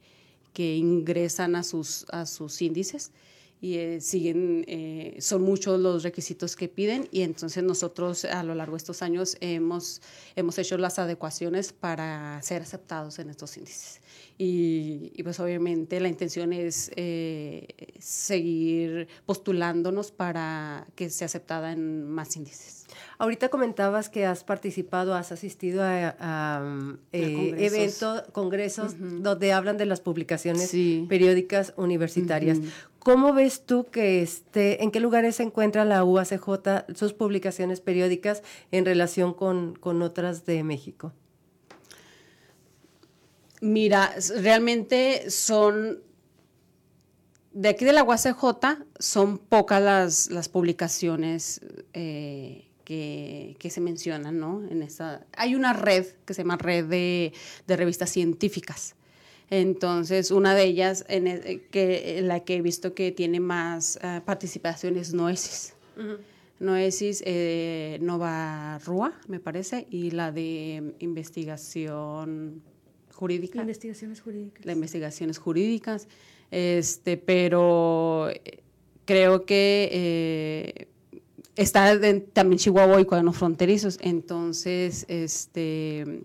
que 0.53 0.75
ingresan 0.75 1.55
a 1.55 1.63
sus, 1.63 2.05
a 2.11 2.25
sus 2.25 2.61
índices 2.61 3.11
y 3.61 3.77
eh, 3.77 4.01
siguen, 4.01 4.63
eh, 4.67 5.17
son 5.19 5.41
muchos 5.41 5.79
los 5.79 6.03
requisitos 6.03 6.55
que 6.55 6.67
piden 6.67 7.07
y 7.11 7.21
entonces 7.21 7.63
nosotros 7.63 8.25
a 8.25 8.43
lo 8.43 8.53
largo 8.53 8.73
de 8.73 8.77
estos 8.77 9.01
años 9.01 9.37
hemos, 9.39 10.01
hemos 10.35 10.57
hecho 10.57 10.77
las 10.77 10.99
adecuaciones 10.99 11.73
para 11.73 12.41
ser 12.41 12.61
aceptados 12.61 13.17
en 13.19 13.29
estos 13.29 13.57
índices. 13.57 14.01
Y, 14.37 15.13
y 15.15 15.23
pues 15.23 15.39
obviamente 15.39 15.99
la 15.99 16.09
intención 16.09 16.51
es 16.51 16.91
eh, 16.97 17.67
seguir 17.99 19.07
postulándonos 19.25 20.11
para 20.11 20.87
que 20.95 21.09
sea 21.09 21.25
aceptada 21.25 21.71
en 21.71 22.09
más 22.09 22.35
índices. 22.35 22.85
Ahorita 23.17 23.49
comentabas 23.49 24.09
que 24.09 24.25
has 24.25 24.43
participado, 24.43 25.15
has 25.15 25.31
asistido 25.31 25.83
a, 25.83 26.97
eventos, 27.11 28.23
congresos, 28.31 28.95
donde 28.99 29.53
hablan 29.53 29.77
de 29.77 29.85
las 29.85 30.01
publicaciones 30.01 30.71
periódicas 31.07 31.73
universitarias. 31.77 32.59
¿Cómo 33.05 33.33
ves 33.33 33.67
tú 33.67 33.85
que 33.91 34.23
este, 34.23 34.83
en 34.83 34.89
qué 34.89 34.99
lugares 34.99 35.35
se 35.35 35.43
encuentra 35.43 35.85
la 35.85 36.03
UACJ, 36.03 36.91
sus 36.95 37.13
publicaciones 37.13 37.79
periódicas 37.79 38.41
en 38.71 38.83
relación 38.83 39.35
con, 39.35 40.01
otras 40.01 40.47
de 40.47 40.63
México? 40.63 41.13
Mira, 43.61 44.11
realmente 44.41 45.29
son, 45.29 46.01
de 47.51 47.69
aquí 47.69 47.85
de 47.85 47.93
la 47.93 48.03
UACJ, 48.03 48.43
son 48.97 49.37
pocas 49.37 49.83
las, 49.83 50.31
las 50.31 50.49
publicaciones 50.49 51.61
eh, 51.93 52.71
que, 52.85 53.55
se 53.69 53.81
mencionan, 53.81 54.39
¿no? 54.39 54.63
En 54.67 54.81
esta, 54.81 55.27
hay 55.37 55.53
una 55.53 55.73
red 55.73 56.07
que 56.25 56.33
se 56.33 56.41
llama 56.41 56.57
Red 56.57 56.85
de, 56.85 57.33
de 57.67 57.77
Revistas 57.77 58.09
Científicas 58.09 58.95
entonces, 59.49 60.31
una 60.31 60.55
de 60.55 60.63
ellas, 60.63 61.05
en 61.07 61.27
e, 61.27 61.61
que, 61.71 62.19
la 62.23 62.41
que 62.41 62.55
he 62.55 62.61
visto 62.61 62.93
que 62.93 63.11
tiene 63.11 63.39
más 63.39 63.99
uh, 64.03 64.23
participación 64.23 64.97
es 64.97 65.13
Noesis. 65.13 65.73
Noesis, 66.59 67.21
eh, 67.25 67.99
Nova 68.01 68.79
Rúa, 68.79 69.13
me 69.27 69.39
parece, 69.39 69.87
y 69.89 70.11
la 70.11 70.31
de 70.31 70.95
investigación 70.99 72.61
jurídica. 73.13 73.61
Investigaciones 73.61 74.21
jurídicas. 74.21 74.65
Las 74.65 74.75
investigaciones 74.75 75.37
jurídicas. 75.37 76.07
Este, 76.51 77.17
pero 77.17 78.29
eh, 78.29 78.63
creo 79.05 79.45
que 79.45 79.89
eh, 79.91 80.87
está 81.55 81.99
también 82.33 82.59
Chihuahua 82.59 83.01
y 83.01 83.05
Cuadernos 83.05 83.37
Fronterizos. 83.37 83.97
Entonces, 84.01 85.05
este, 85.07 86.23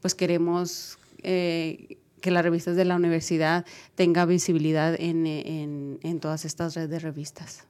pues 0.00 0.14
queremos 0.14 0.98
eh, 1.22 1.98
que 2.24 2.30
las 2.30 2.42
revistas 2.42 2.74
de 2.74 2.86
la 2.86 2.96
universidad 2.96 3.66
tenga 3.96 4.24
visibilidad 4.24 4.96
en, 4.98 5.26
en, 5.26 6.20
todas 6.20 6.46
estas 6.46 6.74
redes 6.74 6.88
de 6.88 6.98
revistas. 6.98 7.64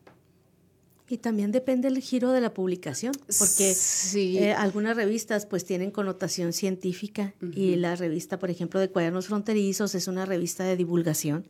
Y 1.09 1.19
también 1.19 1.51
depende 1.51 1.89
el 1.89 1.99
giro 1.99 2.31
de 2.31 2.41
la 2.41 2.55
publicación, 2.55 3.15
porque 3.41 3.75
eh, 4.15 4.53
algunas 4.53 4.97
revistas 4.97 5.45
pues 5.47 5.65
tienen 5.65 5.91
connotación 5.91 6.53
científica 6.53 7.35
y 7.53 7.75
la 7.75 7.97
revista, 7.97 8.39
por 8.39 8.49
ejemplo, 8.49 8.79
de 8.79 8.89
Cuadernos 8.89 9.27
Fronterizos 9.27 9.97
es 9.97 10.07
una 10.07 10.25
revista 10.25 10.63
de 10.63 10.77
divulgación. 10.77 11.49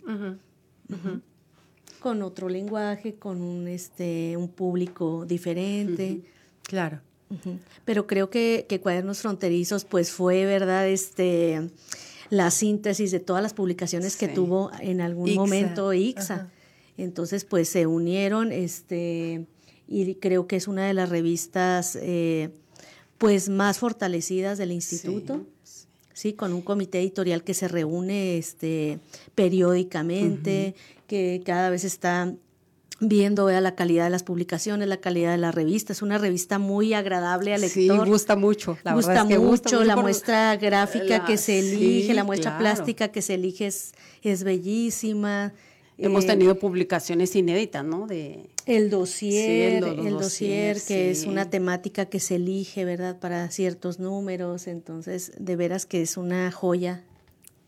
Con 2.01 2.23
otro 2.23 2.49
lenguaje, 2.49 3.17
con 3.17 3.43
un, 3.43 3.69
este, 3.69 4.35
un 4.38 4.49
público 4.49 5.27
diferente. 5.27 6.23
Claro. 6.62 7.01
Pero 7.85 8.07
creo 8.07 8.31
que, 8.31 8.64
que 8.67 8.81
Cuadernos 8.81 9.19
Fronterizos 9.21 9.85
pues 9.85 10.11
fue, 10.11 10.47
¿verdad? 10.47 10.88
Este 10.88 11.69
la 12.35 12.51
síntesis 12.51 13.11
de 13.11 13.20
todas 13.20 13.42
las 13.42 13.55
publicaciones 13.55 14.16
que 14.16 14.29
tuvo 14.29 14.70
en 14.81 15.01
algún 15.01 15.35
momento 15.35 15.92
IXA. 15.92 16.51
Entonces, 16.97 17.44
pues 17.44 17.68
se 17.68 17.87
unieron, 17.87 18.53
este, 18.53 19.47
y 19.88 20.14
creo 20.16 20.47
que 20.47 20.57
es 20.57 20.68
una 20.68 20.87
de 20.87 20.94
las 20.94 21.09
revistas 21.09 21.97
eh, 22.01 22.51
pues 23.18 23.49
más 23.49 23.79
fortalecidas 23.79 24.59
del 24.59 24.73
instituto. 24.73 25.47
Sí. 26.12 26.33
con 26.33 26.53
un 26.53 26.62
comité 26.62 27.01
editorial 27.01 27.42
que 27.42 27.55
se 27.55 27.66
reúne 27.66 28.38
este, 28.38 29.01
periódicamente, 29.35 30.77
que 31.09 31.42
cada 31.44 31.70
vez 31.70 31.83
está 31.83 32.33
viendo 33.00 33.46
vea 33.46 33.61
la 33.61 33.74
calidad 33.74 34.04
de 34.04 34.11
las 34.11 34.22
publicaciones, 34.22 34.88
la 34.88 34.98
calidad 34.98 35.33
de 35.33 35.38
la 35.38 35.52
revista. 35.52 35.92
Es 35.92 36.02
una 36.02 36.18
revista 36.18 36.59
muy 36.59 36.94
agradable 36.94 37.54
al 37.54 37.61
lector. 37.61 38.04
Sí, 38.04 38.11
gusta 38.11 38.37
mucho. 38.37 38.78
La 38.85 38.94
gusta, 38.94 39.09
verdad 39.09 39.24
es 39.24 39.33
que 39.33 39.38
mucho, 39.38 39.62
mucho. 39.62 39.85
La 39.85 39.96
muestra 39.96 40.57
gráfica 40.57 41.24
que 41.24 41.37
se 41.37 41.59
elige, 41.59 42.14
la 42.14 42.24
muestra 42.24 42.59
plástica 42.59 43.09
que 43.09 43.22
se 43.22 43.35
elige 43.35 43.66
es, 43.66 43.92
es 44.22 44.44
bellísima. 44.44 45.52
Hemos 45.96 46.24
eh, 46.24 46.28
tenido 46.28 46.59
publicaciones 46.59 47.37
inéditas, 47.37 47.85
¿no? 47.85 48.07
De 48.07 48.50
el 48.66 48.90
dossier, 48.90 49.85
el, 49.85 50.11
dossier, 50.11 50.80
que 50.80 51.11
es 51.11 51.24
una 51.24 51.50
temática 51.50 52.07
que 52.07 52.18
se 52.18 52.37
elige, 52.37 52.85
¿verdad? 52.85 53.20
Para 53.20 53.48
ciertos 53.50 54.00
números. 54.00 54.66
Entonces, 54.66 55.33
de 55.38 55.54
veras 55.54 55.87
que 55.87 56.02
es 56.02 56.16
una 56.16 56.50
joya 56.50 57.04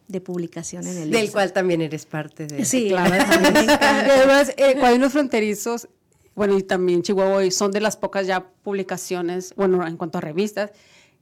de 0.08 0.20
publicación 0.20 0.86
en 0.86 0.96
el 0.96 1.10
Del 1.10 1.30
cual 1.32 1.52
también 1.52 1.80
eres 1.82 2.06
parte 2.06 2.46
de. 2.46 2.64
Sí, 2.64 2.88
claro. 2.88 3.14
además, 3.80 4.52
eh, 4.56 4.76
Cuadernos 4.78 5.12
Fronterizos, 5.12 5.88
bueno, 6.34 6.56
y 6.56 6.62
también 6.62 7.02
Chihuahua, 7.02 7.50
son 7.50 7.72
de 7.72 7.80
las 7.80 7.96
pocas 7.96 8.26
ya 8.26 8.46
publicaciones, 8.62 9.54
bueno, 9.56 9.86
en 9.86 9.96
cuanto 9.96 10.18
a 10.18 10.20
revistas, 10.20 10.70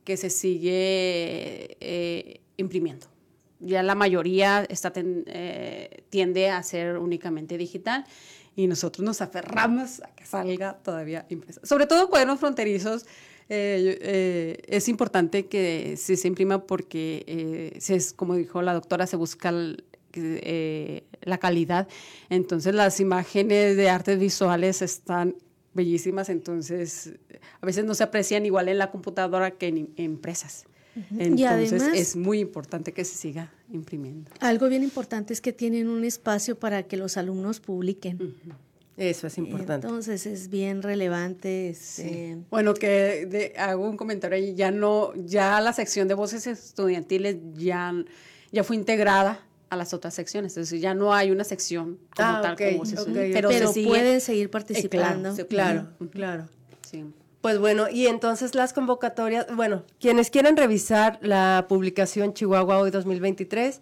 que 0.05 0.17
se 0.17 0.31
sigue 0.31 1.77
eh, 1.81 2.41
imprimiendo. 2.57 3.07
Ya 3.61 3.83
la 3.83 3.95
mayoría 3.95 4.67
está 4.69 4.93
eh, 4.97 6.05
tiende 6.11 6.51
a 6.51 6.63
ser 6.63 6.99
únicamente 6.99 7.57
digital 7.57 8.05
y 8.57 8.67
nosotros 8.67 9.05
nos 9.05 9.23
aferramos 9.23 10.03
a 10.03 10.15
que 10.15 10.27
salga 10.27 10.75
todavía 10.83 11.25
impresa. 11.31 11.61
Sobre 11.65 11.87
todo 11.87 12.11
cuadernos 12.11 12.39
fronterizos, 12.39 13.07
eh, 13.49 13.99
eh, 14.01 14.63
es 14.69 14.89
importante 14.89 15.47
que 15.47 15.97
se, 15.97 16.27
imprima 16.27 16.67
porque, 16.67 17.25
eh, 17.27 17.79
es, 17.89 18.13
como 18.13 18.37
dijo 18.37 18.63
la 18.63 18.73
doctora, 18.73 19.07
se 19.07 19.17
busca 19.17 19.53
la 19.53 21.39
calidad. 21.39 21.89
Entonces 22.31 22.75
las 22.75 23.01
imágenes 23.01 23.77
de 23.77 23.91
artes 23.91 24.19
visuales 24.19 24.81
están 24.81 25.37
bellísimas, 25.75 26.29
entonces 26.29 27.15
a 27.61 27.67
veces 27.67 27.85
no 27.85 27.95
se 27.95 28.05
aprecian 28.05 28.47
igual 28.47 28.69
en 28.69 28.79
la 28.79 28.91
computadora 28.91 29.51
que 29.51 29.69
en, 29.69 29.91
empresas. 29.97 30.65
Entonces 31.19 31.83
es 31.93 32.15
muy 32.15 32.39
importante 32.39 32.93
que 32.93 33.05
se 33.05 33.17
siga 33.17 33.53
imprimiendo. 33.73 34.31
Algo 34.39 34.69
bien 34.69 34.85
importante 34.85 35.33
es 35.33 35.41
que 35.41 35.53
tienen 35.53 35.89
un 35.89 36.05
espacio 36.05 36.57
para 36.57 36.85
que 36.85 36.97
los 36.97 37.17
alumnos 37.17 37.59
publiquen. 37.59 38.37
Eso 38.97 39.27
es 39.27 39.39
importante. 39.39 39.87
Entonces 39.87 40.27
es 40.27 40.49
bien 40.49 40.83
relevante. 40.83 41.69
Este, 41.69 42.39
bueno, 42.51 42.75
que 42.75 43.53
hago 43.59 43.89
un 43.89 43.97
comentario 43.97 44.37
ahí, 44.37 44.55
ya 44.55 44.71
no, 44.71 45.13
ya 45.17 45.61
la 45.61 45.73
sección 45.73 46.07
de 46.07 46.15
voces 46.15 46.47
estudiantiles 46.47 47.37
ya, 47.55 47.93
ya 48.53 48.63
fue 48.63 48.77
integrada 48.77 49.41
a 49.71 49.77
las 49.77 49.93
otras 49.93 50.15
secciones, 50.15 50.53
entonces 50.53 50.81
ya 50.81 50.95
no 50.95 51.13
hay 51.13 51.31
una 51.31 51.43
sección 51.43 51.99
como 52.15 52.29
ah, 52.29 52.41
tal 52.43 52.57
como 52.57 52.79
voces 52.79 53.05
pero, 53.33 53.49
pueden 53.49 54.21
seguir 54.21 54.51
participando. 54.51 55.35
claro, 55.49 55.89
claro. 56.13 56.49
Sí. 56.89 57.05
Pues 57.41 57.59
bueno, 57.59 57.91
y 57.91 58.07
entonces 58.07 58.55
las 58.55 58.73
convocatorias, 58.73 59.47
bueno, 59.55 59.83
quienes 60.01 60.31
quieran 60.31 60.57
revisar 60.57 61.19
la 61.21 61.67
publicación 61.69 62.33
Chihuahua 62.33 62.79
hoy 62.79 62.91
2023, 62.91 63.81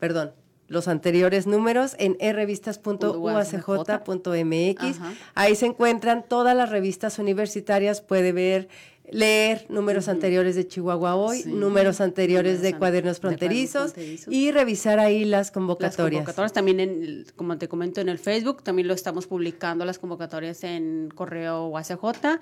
perdón, 0.00 0.32
los 0.68 0.88
anteriores 0.88 1.46
números 1.46 1.94
en 1.98 2.16
revistas.uacj.mx. 2.18 4.98
Ahí 5.34 5.54
se 5.54 5.66
encuentran 5.66 6.24
todas 6.26 6.56
las 6.56 6.70
revistas 6.70 7.18
universitarias, 7.18 8.00
puede 8.00 8.32
ver 8.32 8.68
leer 9.10 9.66
números 9.68 10.08
anteriores 10.08 10.56
de 10.56 10.66
Chihuahua 10.66 11.14
Hoy, 11.14 11.44
números 11.44 12.00
anteriores 12.00 12.60
de, 12.60 12.76
cuadernos 12.76 13.20
fronterizos, 13.20 13.94
y 14.28 14.50
revisar 14.50 14.98
ahí 14.98 15.24
las 15.24 15.50
convocatorias. 15.50 16.26
Las 16.26 16.34
convocatorias 16.34 16.52
también, 16.52 16.80
en, 16.80 17.26
como 17.36 17.56
te 17.58 17.68
comento, 17.68 18.00
en 18.00 18.08
el 18.08 18.18
Facebook, 18.18 18.62
también 18.62 18.88
lo 18.88 18.94
estamos 18.94 19.26
publicando 19.26 19.84
las 19.84 19.98
convocatorias 19.98 20.64
en 20.64 21.10
correo 21.14 21.66
UACJ. 21.66 22.40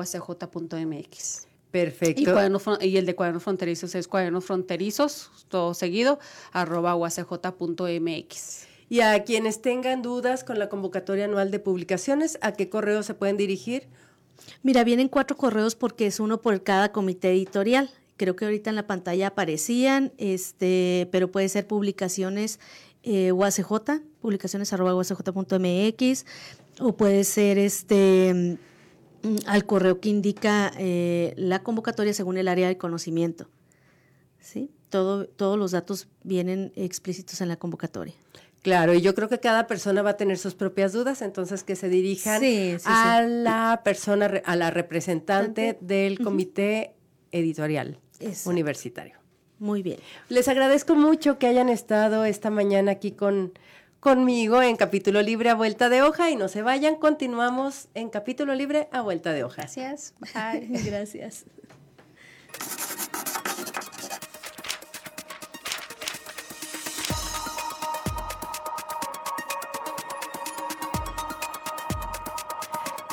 Perfecto. 1.73 2.21
Y, 2.81 2.97
el 2.97 3.07
de 3.07 3.15
cuadernos 3.15 3.41
fronterizos 3.41 3.95
es 3.95 4.07
cuadernos 4.07 4.45
fronterizos, 4.45 5.31
todo 5.47 5.73
seguido, 5.73 6.19
arroba 6.51 6.95
uacj.mx. 6.95 8.67
Y 8.89 8.99
a 8.99 9.23
quienes 9.23 9.59
tengan 9.63 10.03
dudas 10.03 10.43
con 10.43 10.59
la 10.59 10.69
convocatoria 10.69 11.25
anual 11.25 11.49
de 11.49 11.57
publicaciones, 11.57 12.37
¿a 12.43 12.51
qué 12.51 12.69
correo 12.69 13.01
se 13.01 13.15
pueden 13.15 13.37
dirigir? 13.37 13.87
Mira, 14.61 14.83
vienen 14.83 15.07
cuatro 15.07 15.35
correos 15.35 15.73
porque 15.73 16.05
es 16.05 16.19
uno 16.19 16.43
por 16.43 16.61
cada 16.61 16.91
comité 16.91 17.31
editorial 17.31 17.89
creo 18.17 18.35
que 18.35 18.45
ahorita 18.45 18.69
en 18.69 18.75
la 18.75 18.85
pantalla 18.85 19.27
aparecían, 19.27 20.13
este, 20.19 21.09
pero 21.11 21.31
puede 21.31 21.49
ser 21.49 21.65
publicaciones 21.65 22.59
eh, 23.01 23.31
UACJ, 23.31 24.03
publicaciones 24.21 24.71
arroba 24.71 24.95
uacj.mx, 24.95 26.25
o 26.79 26.95
puede 26.95 27.23
ser 27.23 27.57
este 27.57 28.59
al 29.45 29.65
correo 29.65 29.99
que 29.99 30.09
indica 30.09 30.71
eh, 30.77 31.33
la 31.37 31.63
convocatoria 31.63 32.13
según 32.13 32.37
el 32.37 32.47
área 32.47 32.67
de 32.67 32.77
conocimiento. 32.77 33.49
¿Sí? 34.39 34.71
Todo, 34.89 35.25
todos 35.25 35.57
los 35.57 35.71
datos 35.71 36.07
vienen 36.23 36.71
explícitos 36.75 37.41
en 37.41 37.47
la 37.47 37.55
convocatoria. 37.55 38.13
Claro, 38.63 38.93
y 38.93 39.01
yo 39.01 39.13
creo 39.13 39.27
que 39.27 39.39
cada 39.39 39.67
persona 39.67 40.01
va 40.01 40.11
a 40.11 40.17
tener 40.17 40.37
sus 40.37 40.55
propias 40.55 40.93
dudas, 40.93 41.21
entonces 41.21 41.63
que 41.63 41.75
se 41.75 41.89
dirijan 41.89 42.41
a 42.85 43.21
la 43.21 43.81
persona, 43.83 44.41
a 44.45 44.55
la 44.55 44.71
representante 44.71 45.77
del 45.81 46.19
comité 46.19 46.93
editorial 47.33 47.99
universitario. 48.45 49.15
Muy 49.59 49.83
bien. 49.83 49.97
Les 50.29 50.47
agradezco 50.47 50.95
mucho 50.95 51.37
que 51.37 51.47
hayan 51.47 51.67
estado 51.67 52.23
esta 52.23 52.49
mañana 52.49 52.93
aquí 52.93 53.11
con, 53.11 53.51
conmigo 54.03 54.61
en 54.61 54.75
capítulo 54.75 55.21
libre 55.21 55.49
a 55.49 55.55
vuelta 55.55 55.87
de 55.87 56.01
hoja 56.01 56.29
y 56.29 56.35
no 56.35 56.49
se 56.49 56.61
vayan, 56.61 56.97
continuamos 56.97 57.87
en 57.93 58.09
capítulo 58.09 58.53
libre 58.53 58.89
a 58.91 58.99
vuelta 58.99 59.31
de 59.31 59.45
hoja. 59.45 59.61
Gracias. 59.61 60.13
Gracias. 60.85 61.45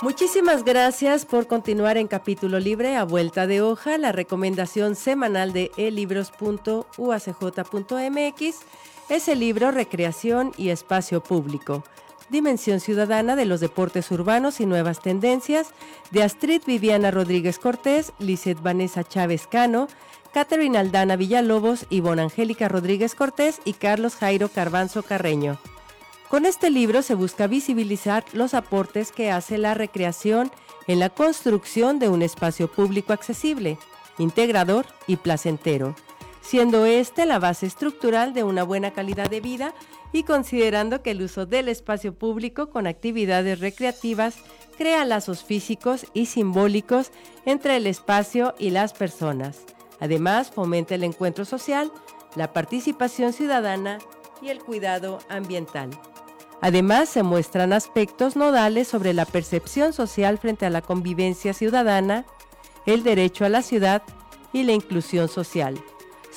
Muchísimas 0.03 0.65
gracias 0.65 1.25
por 1.25 1.47
continuar 1.47 1.99
en 1.99 2.09
capítulo 2.09 2.59
libre 2.59 2.97
a 2.97 3.05
vuelta 3.05 3.47
de 3.47 3.63
hoja, 3.63 3.97
la 3.97 4.11
recomendación 4.11 4.97
semanal 4.97 5.53
de 5.53 5.71
elibros.uacj.mx 5.77 8.57
es 9.11 9.27
el 9.27 9.41
libro 9.41 9.73
Recreación 9.73 10.53
y 10.57 10.69
Espacio 10.69 11.21
Público, 11.21 11.85
Dimensión 12.29 12.79
Ciudadana 12.79 13.35
de 13.35 13.45
los 13.45 13.59
Deportes 13.59 14.09
Urbanos 14.13 14.61
y 14.61 14.67
Nuevas 14.67 15.01
Tendencias, 15.01 15.71
de 16.13 16.23
Astrid 16.23 16.63
Viviana 16.65 17.11
Rodríguez 17.11 17.59
Cortés, 17.59 18.13
Lizeth 18.21 18.63
Vanessa 18.63 19.03
Chávez 19.03 19.49
Cano, 19.49 19.89
Catherine 20.33 20.79
Aldana 20.79 21.17
Villalobos, 21.17 21.87
Ivonne 21.91 22.23
Angélica 22.23 22.69
Rodríguez 22.69 23.17
Cortés 23.17 23.61
y 23.65 23.73
Carlos 23.73 24.15
Jairo 24.15 24.49
Carbanzo 24.49 25.03
Carreño. 25.03 25.59
Con 26.29 26.47
este 26.47 26.71
libro 26.71 27.03
se 27.03 27.17
busca 27.17 27.49
visibilizar 27.49 28.25
los 28.33 28.55
aportes 28.55 29.11
que 29.11 29.33
hace 29.33 29.59
la 29.59 29.75
recreación 29.75 30.53
en 30.87 31.01
la 31.01 31.11
construcción 31.11 31.99
de 31.99 32.09
un 32.09 32.23
espacio 32.23 32.71
público 32.71 33.13
accesible, 33.13 33.77
integrador 34.19 34.87
y 35.09 35.17
placentero, 35.17 35.97
siendo 36.41 36.87
este 36.87 37.27
la 37.27 37.39
base 37.39 37.67
estructural 37.67 38.33
de 38.35 38.45
una 38.45 38.63
buena 38.63 38.93
calidad 38.93 39.31
de 39.31 39.41
vida 39.41 39.75
y 40.13 40.25
considerando 40.25 41.03
que 41.03 41.13
el 41.13 41.23
uso 41.23 41.47
del 41.47 41.69
espacio 41.69 42.15
público 42.15 42.71
con 42.71 42.87
actividades 42.87 43.61
recreativas 43.61 44.37
crea 44.77 45.05
lazos 45.05 45.45
físicos 45.45 46.07
y 46.15 46.27
simbólicos 46.27 47.13
entre 47.45 47.77
el 47.77 47.87
espacio 47.87 48.55
y 48.59 48.71
las 48.71 48.93
personas. 48.93 49.61
Además, 50.01 50.51
fomenta 50.51 50.95
el 50.95 51.05
encuentro 51.05 51.45
social, 51.45 51.93
la 52.35 52.53
participación 52.53 53.33
ciudadana 53.33 53.99
y 54.41 54.49
el 54.49 54.61
cuidado 54.61 55.19
ambiental. 55.29 55.91
Además, 56.63 57.09
se 57.09 57.23
muestran 57.23 57.73
aspectos 57.73 58.37
nodales 58.37 58.89
sobre 58.89 59.15
la 59.15 59.25
percepción 59.25 59.93
social 59.93 60.39
frente 60.39 60.67
a 60.67 60.71
la 60.71 60.83
convivencia 60.83 61.55
ciudadana, 61.55 62.27
el 62.87 63.03
derecho 63.03 63.45
a 63.45 63.49
la 63.49 63.63
ciudad 63.63 64.03
y 64.53 64.65
la 64.65 64.73
inclusión 64.73 65.29
social, 65.29 65.81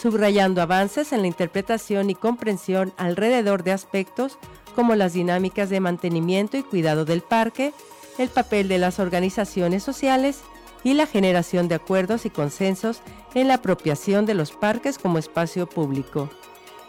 subrayando 0.03 0.61
avances 0.61 1.13
en 1.13 1.21
la 1.21 1.27
interpretación 1.27 2.09
y 2.09 2.15
comprensión 2.15 2.91
alrededor 2.97 3.63
de 3.63 3.71
aspectos 3.71 4.37
como 4.75 4.95
las 4.95 5.13
dinámicas 5.13 5.69
de 5.69 5.79
mantenimiento 5.79 6.57
y 6.57 6.63
cuidado 6.63 7.05
del 7.05 7.21
parque, 7.21 7.73
el 8.17 8.27
papel 8.27 8.67
de 8.67 8.79
las 8.79 8.99
organizaciones 8.99 9.81
sociales 9.81 10.41
y 10.83 10.95
la 10.95 11.05
generación 11.05 11.69
de 11.69 11.75
acuerdos 11.75 12.25
y 12.25 12.29
consensos 12.29 13.01
en 13.33 13.47
la 13.47 13.53
apropiación 13.53 14.25
de 14.25 14.33
los 14.33 14.51
parques 14.51 14.97
como 14.97 15.19
espacio 15.19 15.69
público. 15.69 16.29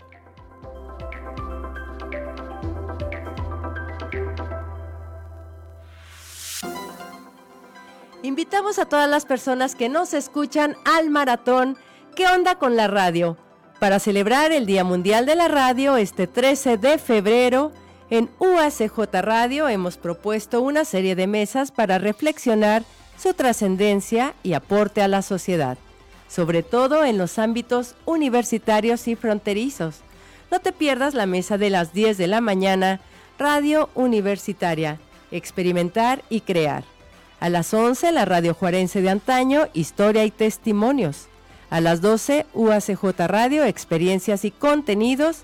Invitamos 8.23 8.81
a 8.81 8.87
todas 8.87 9.09
las 9.09 9.25
personas 9.25 9.77
que 9.77 9.89
nos 9.89 10.13
escuchan 10.13 10.77
al 10.85 11.11
maratón 11.11 11.79
¿Qué 12.17 12.27
onda 12.27 12.55
con 12.55 12.77
la 12.77 12.87
radio? 12.87 13.37
Para 13.79 13.99
celebrar 13.99 14.51
el 14.51 14.65
Día 14.65 14.85
Mundial 14.85 15.27
de 15.27 15.37
la 15.37 15.49
Radio 15.49 15.99
este 15.99 16.27
13 16.27 16.79
de 16.79 16.97
febrero, 16.97 17.73
en 18.11 18.31
UACJ 18.39 18.99
Radio 19.23 19.69
hemos 19.69 19.97
propuesto 19.97 20.61
una 20.61 20.85
serie 20.85 21.17
de 21.17 21.27
mesas 21.27 21.71
para 21.71 21.99
reflexionar 21.99 22.85
su 23.19 23.35
trascendencia 23.35 24.35
y 24.43 24.53
aporte 24.53 25.03
a 25.03 25.09
la 25.09 25.23
sociedad, 25.23 25.79
sobre 26.29 26.63
todo 26.63 27.05
en 27.05 27.19
los 27.19 27.39
ámbitos 27.39 27.95
universitarios 28.05 29.09
y 29.09 29.17
fronterizos. 29.17 29.97
No 30.51 30.61
te 30.61 30.73
pierdas 30.73 31.15
la 31.15 31.27
mesa 31.27 31.59
de 31.59 31.71
las 31.71 31.93
10 31.93 32.19
de 32.19 32.27
la 32.29 32.41
mañana, 32.41 33.01
Radio 33.39 33.91
Universitaria, 33.95 34.99
Experimentar 35.31 36.23
y 36.31 36.43
Crear. 36.43 36.85
A 37.41 37.49
las 37.49 37.75
11, 37.75 38.13
la 38.13 38.25
radio 38.25 38.55
juarense 38.55 39.03
de 39.03 39.11
antaño, 39.11 39.69
Historia 39.75 40.25
y 40.25 40.31
Testimonios. 40.31 41.27
A 41.69 41.81
las 41.81 42.01
12, 42.01 42.47
UACJ 42.55 43.05
Radio, 43.27 43.65
Experiencias 43.65 44.45
y 44.45 44.51
Contenidos. 44.53 45.43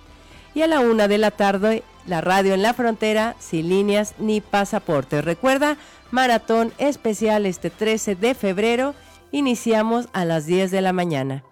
Y 0.55 0.62
a 0.62 0.68
la 0.68 0.81
1 0.81 1.09
de 1.09 1.18
la 1.18 1.31
tarde, 1.31 1.83
la 2.07 2.21
radio 2.21 2.55
en 2.55 2.62
la 2.62 2.75
frontera, 2.75 3.37
sin 3.38 3.69
líneas 3.69 4.15
ni 4.19 4.41
pasaportes. 4.41 5.25
Recuerda, 5.25 5.77
maratón 6.11 6.73
especial 6.79 7.47
este 7.47 7.71
13 7.71 8.17
de 8.17 8.35
febrero. 8.35 8.95
Iniciamos 9.31 10.09
a 10.12 10.25
las 10.25 10.47
10 10.47 10.71
de 10.71 10.81
la 10.81 10.93
mañana. 10.93 11.45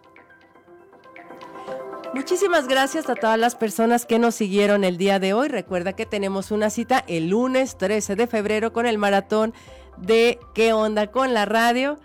Muchísimas 2.12 2.66
gracias 2.66 3.08
a 3.08 3.14
todas 3.14 3.38
las 3.38 3.54
personas 3.54 4.04
que 4.04 4.18
nos 4.18 4.34
siguieron 4.34 4.82
el 4.82 4.96
día 4.96 5.20
de 5.20 5.32
hoy. 5.32 5.48
Recuerda 5.48 5.92
que 5.92 6.06
tenemos 6.06 6.50
una 6.50 6.68
cita 6.68 7.04
el 7.06 7.28
lunes 7.28 7.78
13 7.78 8.16
de 8.16 8.26
febrero 8.26 8.72
con 8.72 8.86
el 8.86 8.98
maratón 8.98 9.54
de 9.96 10.40
qué 10.54 10.72
onda 10.72 11.06
con 11.06 11.32
la 11.34 11.44
radio. 11.44 11.98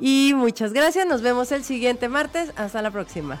Y 0.00 0.32
muchas 0.34 0.72
gracias, 0.72 1.06
nos 1.06 1.22
vemos 1.22 1.52
el 1.52 1.62
siguiente 1.62 2.08
martes. 2.08 2.52
Hasta 2.56 2.82
la 2.82 2.90
próxima. 2.90 3.40